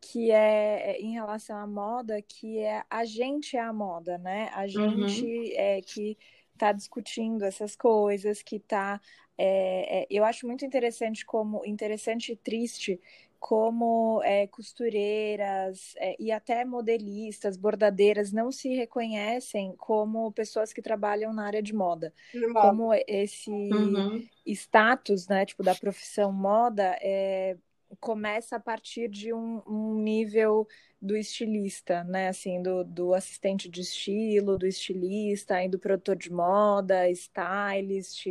[0.00, 4.50] que é, é em relação à moda, que é a gente é a moda, né?
[4.52, 5.52] A gente uhum.
[5.54, 6.16] é que
[6.58, 9.00] está discutindo essas coisas, que está.
[9.36, 13.00] É, é, eu acho muito interessante como interessante e triste
[13.38, 21.32] como é, costureiras é, e até modelistas, bordadeiras não se reconhecem como pessoas que trabalham
[21.32, 22.12] na área de moda.
[22.34, 22.60] De moda.
[22.60, 24.26] Como esse uhum.
[24.44, 27.56] status, né, tipo, da profissão moda é,
[28.00, 30.66] começa a partir de um, um, nível
[31.00, 32.28] do estilista, né?
[32.28, 38.26] Assim, do, do assistente de estilo, do estilista, e do produtor de moda, stylist.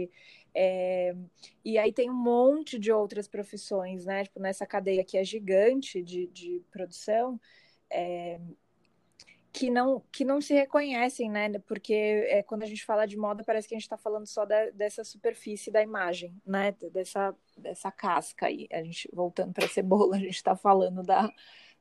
[0.53, 1.15] É,
[1.63, 4.23] e aí tem um monte de outras profissões, né?
[4.23, 7.39] Tipo, nessa cadeia que é gigante de, de produção.
[7.89, 8.39] É,
[9.57, 11.49] que não, que não se reconhecem, né?
[11.59, 14.45] Porque é, quando a gente fala de moda, parece que a gente está falando só
[14.45, 16.75] da, dessa superfície da imagem, né?
[16.91, 18.67] Dessa, dessa casca aí.
[18.71, 21.31] A gente, voltando para a cebola, a gente está falando da,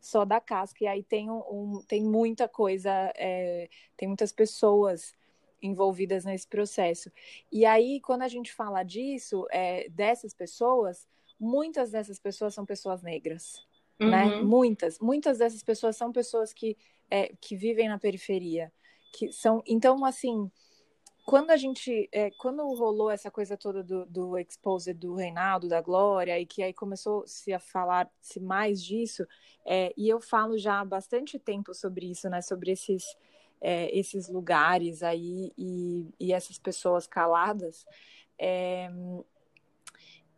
[0.01, 0.85] só da casca.
[0.85, 5.15] E aí tem, um, tem muita coisa, é, tem muitas pessoas
[5.63, 7.11] envolvidas nesse processo.
[7.51, 13.03] E aí, quando a gente fala disso, é, dessas pessoas, muitas dessas pessoas são pessoas
[13.03, 13.67] negras,
[13.99, 14.25] né?
[14.25, 14.31] uhum.
[14.31, 14.43] né?
[14.43, 16.77] Muitas, muitas dessas pessoas são pessoas que
[17.11, 18.73] é, que vivem na periferia,
[19.13, 20.51] que são, então, assim,
[21.27, 25.81] quando a gente, é, quando rolou essa coisa toda do, do expose do Reinaldo, da
[25.81, 29.27] Glória, e que aí começou-se a falar-se mais disso,
[29.65, 33.05] é, e eu falo já há bastante tempo sobre isso, né, sobre esses,
[33.61, 37.85] é, esses lugares aí e, e essas pessoas caladas,
[38.39, 38.89] é,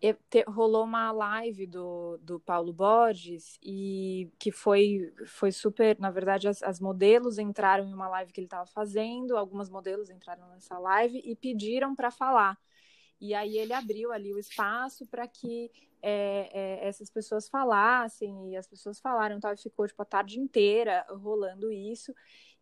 [0.00, 5.98] te, rolou uma live do, do Paulo Borges e que foi, foi super.
[5.98, 10.10] Na verdade, as, as modelos entraram em uma live que ele estava fazendo, algumas modelos
[10.10, 12.56] entraram nessa live e pediram para falar.
[13.20, 15.70] E aí ele abriu ali o espaço para que
[16.00, 20.38] é, é, essas pessoas falassem, e as pessoas falaram, tal, e ficou tipo, a tarde
[20.38, 22.14] inteira rolando isso.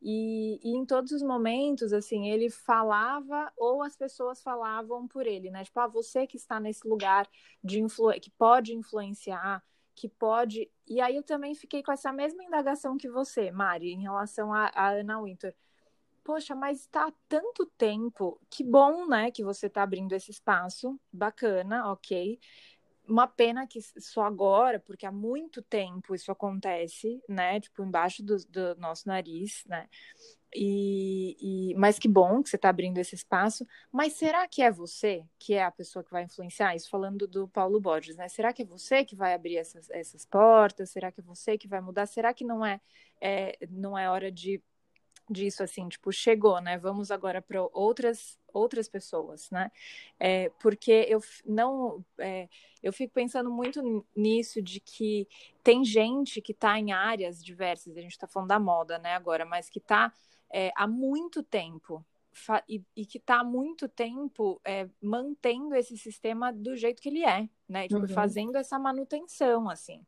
[0.09, 5.51] E, e, em todos os momentos, assim, ele falava ou as pessoas falavam por ele,
[5.51, 5.65] né?
[5.65, 7.29] Tipo, ah, você que está nesse lugar
[7.63, 9.65] de influ que pode influenciar,
[9.97, 10.71] que pode.
[10.87, 14.71] E aí eu também fiquei com essa mesma indagação que você, Mari, em relação a,
[14.73, 15.53] a Ana Winter.
[16.23, 18.41] Poxa, mas está há tanto tempo.
[18.49, 21.01] Que bom, né, que você está abrindo esse espaço.
[21.13, 22.39] Bacana, ok
[23.09, 27.61] uma pena que só agora, porque há muito tempo isso acontece, né?
[27.61, 29.89] Tipo, embaixo do, do nosso nariz, né?
[30.55, 31.37] E,
[31.73, 33.67] e, mas que bom que você está abrindo esse espaço.
[33.93, 36.75] Mas será que é você que é a pessoa que vai influenciar?
[36.75, 38.29] Isso falando do Paulo Borges, né?
[38.29, 40.91] Será que é você que vai abrir essas, essas portas?
[40.91, 42.07] Será que é você que vai mudar?
[42.07, 42.81] Será que não é,
[43.21, 44.63] é não é hora de
[45.29, 46.79] disso assim, tipo, chegou, né?
[46.79, 49.71] Vamos agora para outras outras pessoas, né?
[50.19, 52.49] É, porque eu não, é,
[52.83, 55.29] eu fico pensando muito nisso de que
[55.63, 57.97] tem gente que está em áreas diversas.
[57.97, 59.15] A gente está falando da moda, né?
[59.15, 60.13] Agora, mas que está
[60.53, 62.05] é, há muito tempo
[62.69, 67.25] e, e, que está há muito tempo é, mantendo esse sistema do jeito que ele
[67.25, 67.89] é, né?
[67.89, 68.09] Tipo, uhum.
[68.09, 70.05] fazendo essa manutenção, assim.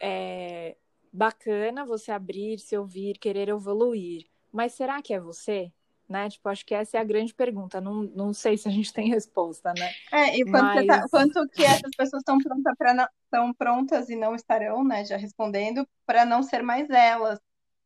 [0.00, 0.76] É,
[1.12, 4.26] bacana você abrir, se ouvir, querer evoluir.
[4.52, 5.72] Mas será que é você?
[6.10, 6.28] Né?
[6.28, 7.80] Tipo, acho que essa é a grande pergunta.
[7.80, 9.92] Não, não sei se a gente tem resposta, né?
[10.10, 10.86] É, e quanto, Mas...
[10.88, 15.04] tá, quanto que essas pessoas estão prontas para estão prontas e não estarão, né?
[15.04, 17.38] Já respondendo, para não ser mais elas.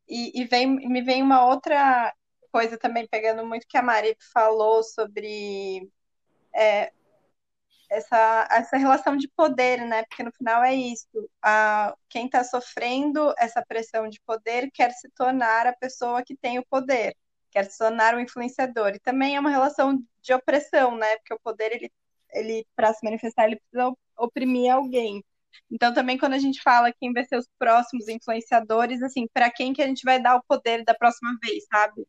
[0.09, 2.11] E, e vem, me vem uma outra
[2.51, 5.87] coisa também, pegando muito que a Mari falou sobre
[6.51, 6.91] é,
[7.91, 10.03] essa, essa relação de poder, né?
[10.05, 11.07] Porque no final é isso.
[11.43, 16.57] A, quem está sofrendo essa pressão de poder quer se tornar a pessoa que tem
[16.57, 17.15] o poder,
[17.55, 18.89] quer se tornar o influenciador.
[18.89, 21.15] E também é uma relação de opressão, né?
[21.17, 21.89] Porque o poder, ele,
[22.33, 25.23] ele para se manifestar, ele precisa oprimir alguém.
[25.71, 29.71] Então, também quando a gente fala quem vai ser os próximos influenciadores, assim, para quem
[29.71, 32.05] que a gente vai dar o poder da próxima vez, sabe?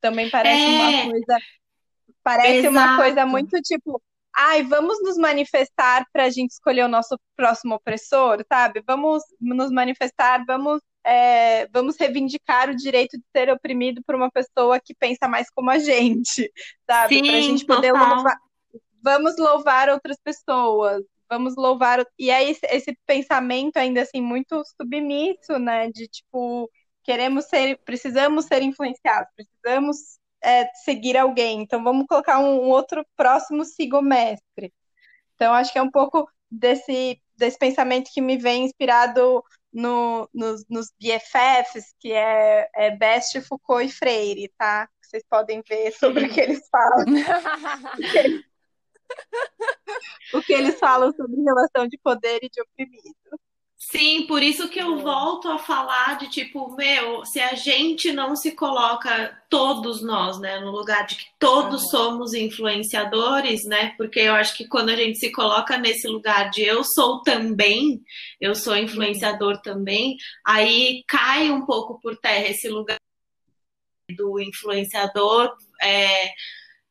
[0.00, 0.68] Também parece é...
[0.68, 1.38] uma coisa.
[2.22, 2.70] Parece Exato.
[2.70, 4.02] uma coisa muito tipo,
[4.34, 8.82] ai, vamos nos manifestar para a gente escolher o nosso próximo opressor, sabe?
[8.86, 14.80] Vamos nos manifestar, vamos, é, vamos reivindicar o direito de ser oprimido por uma pessoa
[14.80, 16.52] que pensa mais como a gente,
[16.84, 17.22] sabe?
[17.22, 18.36] Para a gente poder louvar,
[19.00, 22.04] vamos louvar outras pessoas, vamos louvar.
[22.18, 25.88] E aí, esse, esse pensamento ainda assim, muito submisso, né?
[25.92, 26.68] De tipo,
[27.04, 31.62] queremos ser, precisamos ser influenciados, precisamos é, seguir alguém.
[31.62, 34.74] Então, vamos colocar um, um outro próximo sigomestre.
[35.36, 39.44] Então, acho que é um pouco desse, desse pensamento que me vem inspirado
[39.76, 44.88] no, nos, nos BFFs, que é, é Best, Foucault e Freire, tá?
[45.02, 47.04] Vocês podem ver sobre o que eles falam.
[50.32, 53.14] o que eles falam sobre relação de poder e de oprimido.
[53.88, 55.02] Sim, por isso que eu é.
[55.02, 60.58] volto a falar de tipo, meu, se a gente não se coloca todos nós, né,
[60.58, 61.88] no lugar de que todos uhum.
[61.90, 63.94] somos influenciadores, né?
[63.96, 68.02] Porque eu acho que quando a gente se coloca nesse lugar de eu sou também,
[68.40, 69.62] eu sou influenciador uhum.
[69.62, 72.98] também, aí cai um pouco por terra esse lugar
[74.16, 76.32] do influenciador é,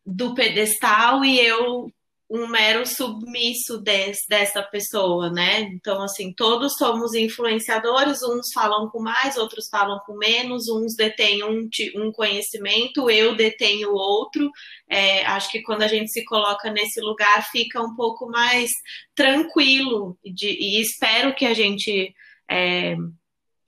[0.05, 1.91] do pedestal e eu
[2.29, 5.61] um mero submisso desse, dessa pessoa, né?
[5.61, 11.43] Então, assim, todos somos influenciadores, uns falam com mais, outros falam com menos, uns detêm
[11.43, 14.49] um, um conhecimento, eu detenho outro.
[14.89, 18.71] É, acho que quando a gente se coloca nesse lugar, fica um pouco mais
[19.13, 22.13] tranquilo, de, e espero que a gente.
[22.49, 22.95] É,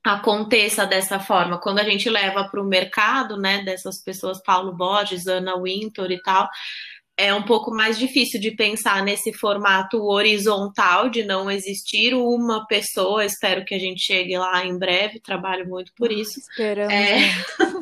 [0.04, 1.60] aconteça dessa forma.
[1.60, 6.22] Quando a gente leva para o mercado, né, dessas pessoas, Paulo Borges, Ana Wintour e
[6.22, 6.48] tal,
[7.18, 13.26] é um pouco mais difícil de pensar nesse formato horizontal de não existir uma pessoa.
[13.26, 15.20] Espero que a gente chegue lá em breve.
[15.20, 16.40] Trabalho muito por isso.
[16.40, 16.94] Esperamos.
[16.94, 17.18] É,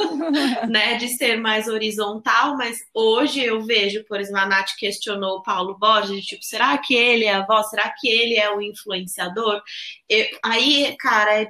[0.67, 5.43] né, de ser mais horizontal, mas hoje eu vejo, por exemplo, a Nath questionou o
[5.43, 7.69] Paulo Borges, tipo, será que ele é a voz?
[7.69, 9.61] Será que ele é o influenciador?
[10.07, 11.49] Eu, aí, cara, é,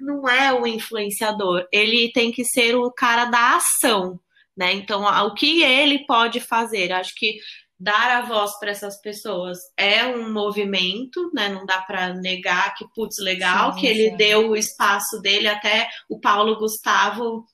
[0.00, 1.64] não é o influenciador.
[1.70, 4.18] Ele tem que ser o cara da ação
[4.56, 4.72] né?
[4.72, 6.92] Então, o que ele pode fazer?
[6.92, 7.38] Acho que
[7.78, 11.48] dar a voz para essas pessoas é um movimento, né?
[11.48, 14.16] Não dá para negar que, putz, legal, sim, que ele sim.
[14.16, 17.44] deu o espaço dele, até o Paulo Gustavo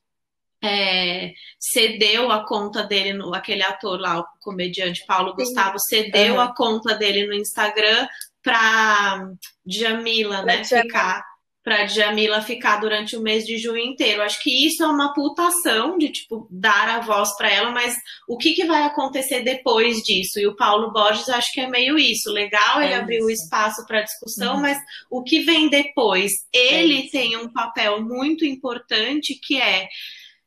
[0.63, 5.37] é, cedeu a conta dele, no, aquele ator lá, o comediante Paulo sim.
[5.37, 6.41] Gustavo, cedeu uhum.
[6.41, 8.07] a conta dele no Instagram
[8.43, 9.31] para
[9.67, 10.65] Jamila, né?
[10.65, 11.25] Ficar
[11.63, 14.23] para Jamila ficar durante o mês de junho inteiro.
[14.23, 17.95] Acho que isso é uma putação de tipo dar a voz para ela, mas
[18.27, 20.39] o que, que vai acontecer depois disso?
[20.39, 22.31] E o Paulo Borges acho que é meio isso.
[22.31, 24.63] Legal, ele é abriu o espaço para discussão, uhum.
[24.63, 24.79] mas
[25.11, 26.33] o que vem depois?
[26.53, 29.87] Ele é tem um papel muito importante que é,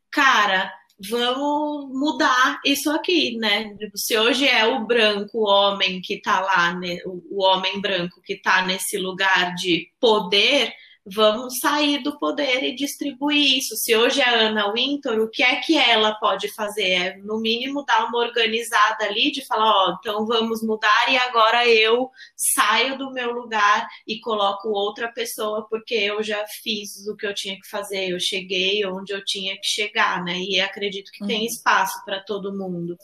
[0.09, 0.71] cara,
[1.09, 3.75] vamos mudar isso aqui, né?
[3.95, 6.97] Se hoje é o branco, o homem que tá lá, né?
[7.05, 10.73] o homem branco que tá nesse lugar de poder,
[11.05, 13.75] vamos sair do poder e distribuir isso.
[13.75, 16.89] Se hoje é a Ana Wintour, o que é que ela pode fazer?
[16.89, 21.67] É, no mínimo, dar uma organizada ali de falar, ó, então vamos mudar e agora
[21.67, 27.27] eu saio do meu lugar e coloco outra pessoa porque eu já fiz o que
[27.27, 30.37] eu tinha que fazer, eu cheguei onde eu tinha que chegar, né?
[30.39, 31.27] E acredito que uhum.
[31.27, 32.97] tem espaço para todo mundo.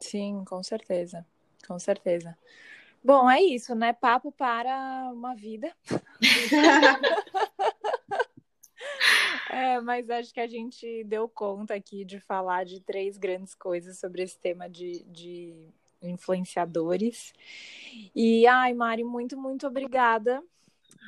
[0.00, 1.24] Sim, com certeza.
[1.66, 2.36] Com certeza.
[3.04, 3.92] Bom, é isso, né?
[3.92, 5.70] Papo para uma vida.
[9.50, 13.98] é, mas acho que a gente deu conta aqui de falar de três grandes coisas
[13.98, 15.68] sobre esse tema de, de
[16.00, 17.34] influenciadores.
[18.14, 20.42] E, ai, Mari, muito, muito obrigada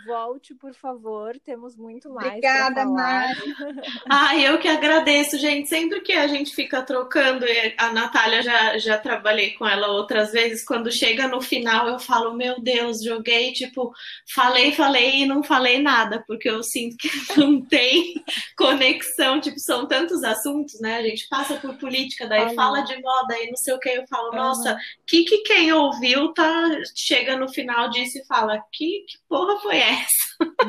[0.07, 1.37] Volte, por favor.
[1.45, 2.29] Temos muito mais.
[2.29, 3.37] Obrigada, Mari.
[4.09, 5.69] Ah, eu que agradeço, gente.
[5.69, 7.45] Sempre que a gente fica trocando,
[7.77, 10.65] a Natália já, já trabalhei com ela outras vezes.
[10.65, 13.93] Quando chega no final, eu falo: Meu Deus, joguei, tipo,
[14.33, 18.23] falei, falei e não falei nada, porque eu sinto que não tem
[18.57, 19.41] conexão.
[19.41, 20.99] Tipo, são tantos assuntos, né?
[20.99, 23.89] A gente passa por política, daí fala de moda e não sei o que.
[23.89, 28.63] Eu falo: Nossa, o que, que quem ouviu tá, chega no final disso e fala:
[28.73, 29.76] Que, que porra foi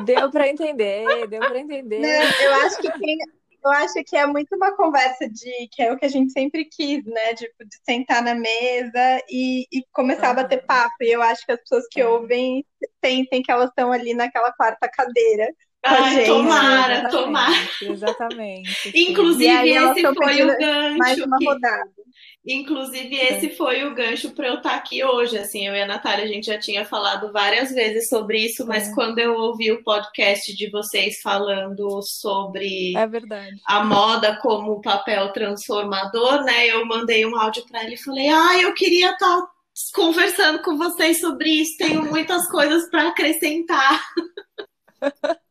[0.04, 1.98] Deu para entender, deu para entender.
[1.98, 3.18] Não, eu acho que tem,
[3.64, 6.64] eu acho que é muito uma conversa de que é o que a gente sempre
[6.64, 7.34] quis, né?
[7.34, 10.30] Tipo, de sentar na mesa e, e começar uhum.
[10.30, 10.94] a bater papo.
[11.02, 12.64] E eu acho que as pessoas que ouvem
[13.04, 15.52] sentem que elas estão ali naquela quarta cadeira.
[15.84, 17.54] Ai, tomara, exatamente, tomara.
[17.82, 18.92] Exatamente.
[18.94, 20.98] Inclusive, esse foi o gancho.
[20.98, 21.44] Mais uma que...
[21.44, 21.90] rodada.
[22.50, 25.36] Inclusive, esse foi o gancho para eu estar tá aqui hoje.
[25.36, 28.88] Assim, eu e a Natália, a gente já tinha falado várias vezes sobre isso, mas
[28.88, 28.94] é.
[28.94, 33.06] quando eu ouvi o podcast de vocês falando sobre é
[33.66, 36.66] a moda como papel transformador, né?
[36.66, 39.48] Eu mandei um áudio para ele e falei: Ah, eu queria estar tá
[39.94, 44.02] conversando com vocês sobre isso, tenho muitas coisas para acrescentar.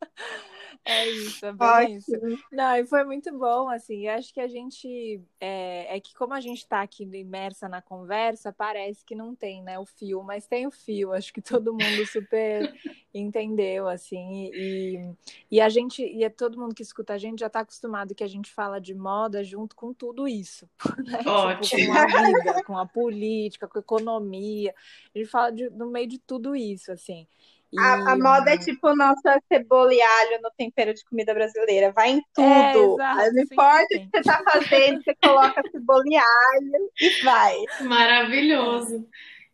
[0.87, 1.97] É isso, é bem Ótimo.
[1.97, 2.45] isso.
[2.49, 6.39] Não, e foi muito bom, assim, acho que a gente, é, é que como a
[6.39, 10.65] gente está aqui imersa na conversa, parece que não tem, né, o fio, mas tem
[10.65, 12.73] o fio, acho que todo mundo super
[13.13, 15.13] entendeu, assim, e,
[15.51, 18.23] e a gente, e é todo mundo que escuta a gente já está acostumado que
[18.23, 20.69] a gente fala de moda junto com tudo isso,
[21.05, 21.19] né?
[21.25, 21.81] Ótimo.
[21.81, 24.73] Tipo, com a vida, com a política, com a economia,
[25.13, 27.27] a gente fala de, no meio de tudo isso, assim,
[27.71, 27.79] e...
[27.79, 31.91] A, a, moda é tipo nossa cebola e alho no tempero de comida brasileira.
[31.91, 33.01] Vai em tudo.
[33.01, 37.55] É, não importa o que você tá fazendo, você coloca cebola e alho e vai.
[37.81, 39.07] Maravilhoso.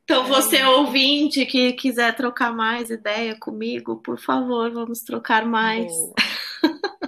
[0.04, 5.92] Então, você ouvinte que quiser trocar mais ideia comigo, por favor, vamos trocar mais.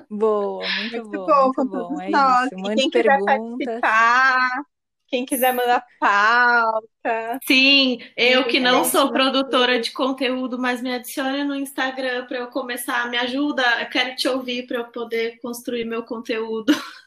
[0.10, 2.02] Boa, Boa muito, muito bom, bom, muito bom.
[2.02, 2.46] É nós.
[2.46, 2.62] isso.
[2.62, 3.82] Mande perguntas.
[3.82, 4.75] Participar
[5.08, 7.40] quem quiser mandar pauta.
[7.46, 12.48] Sim, eu que não sou produtora de conteúdo, mas me adicione no Instagram para eu
[12.48, 16.74] começar, me ajuda, eu quero te ouvir para eu poder construir meu conteúdo.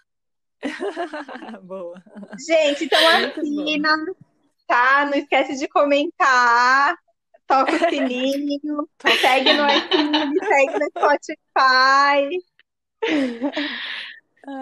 [1.63, 2.03] Boa.
[2.47, 3.95] Gente, então assina,
[4.67, 5.07] tá?
[5.07, 6.97] Não esquece de comentar,
[7.47, 8.89] toca o sininho,
[9.21, 12.29] segue no iTunes, segue no Spotify.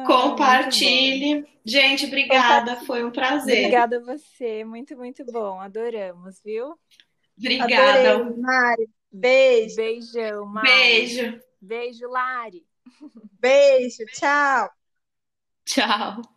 [0.06, 1.46] Compartilhe.
[1.64, 3.58] Gente, obrigada, foi um prazer.
[3.58, 6.78] Obrigada a você, muito, muito bom, adoramos, viu?
[7.38, 8.16] Obrigada.
[8.16, 8.90] Adorei, Mari.
[9.12, 9.76] Beijo.
[9.76, 10.68] Beijão, Mari.
[10.68, 11.40] Beijo.
[11.60, 12.64] Beijo, Lari.
[13.40, 14.70] Beijo, tchau.
[15.64, 16.35] Tchau.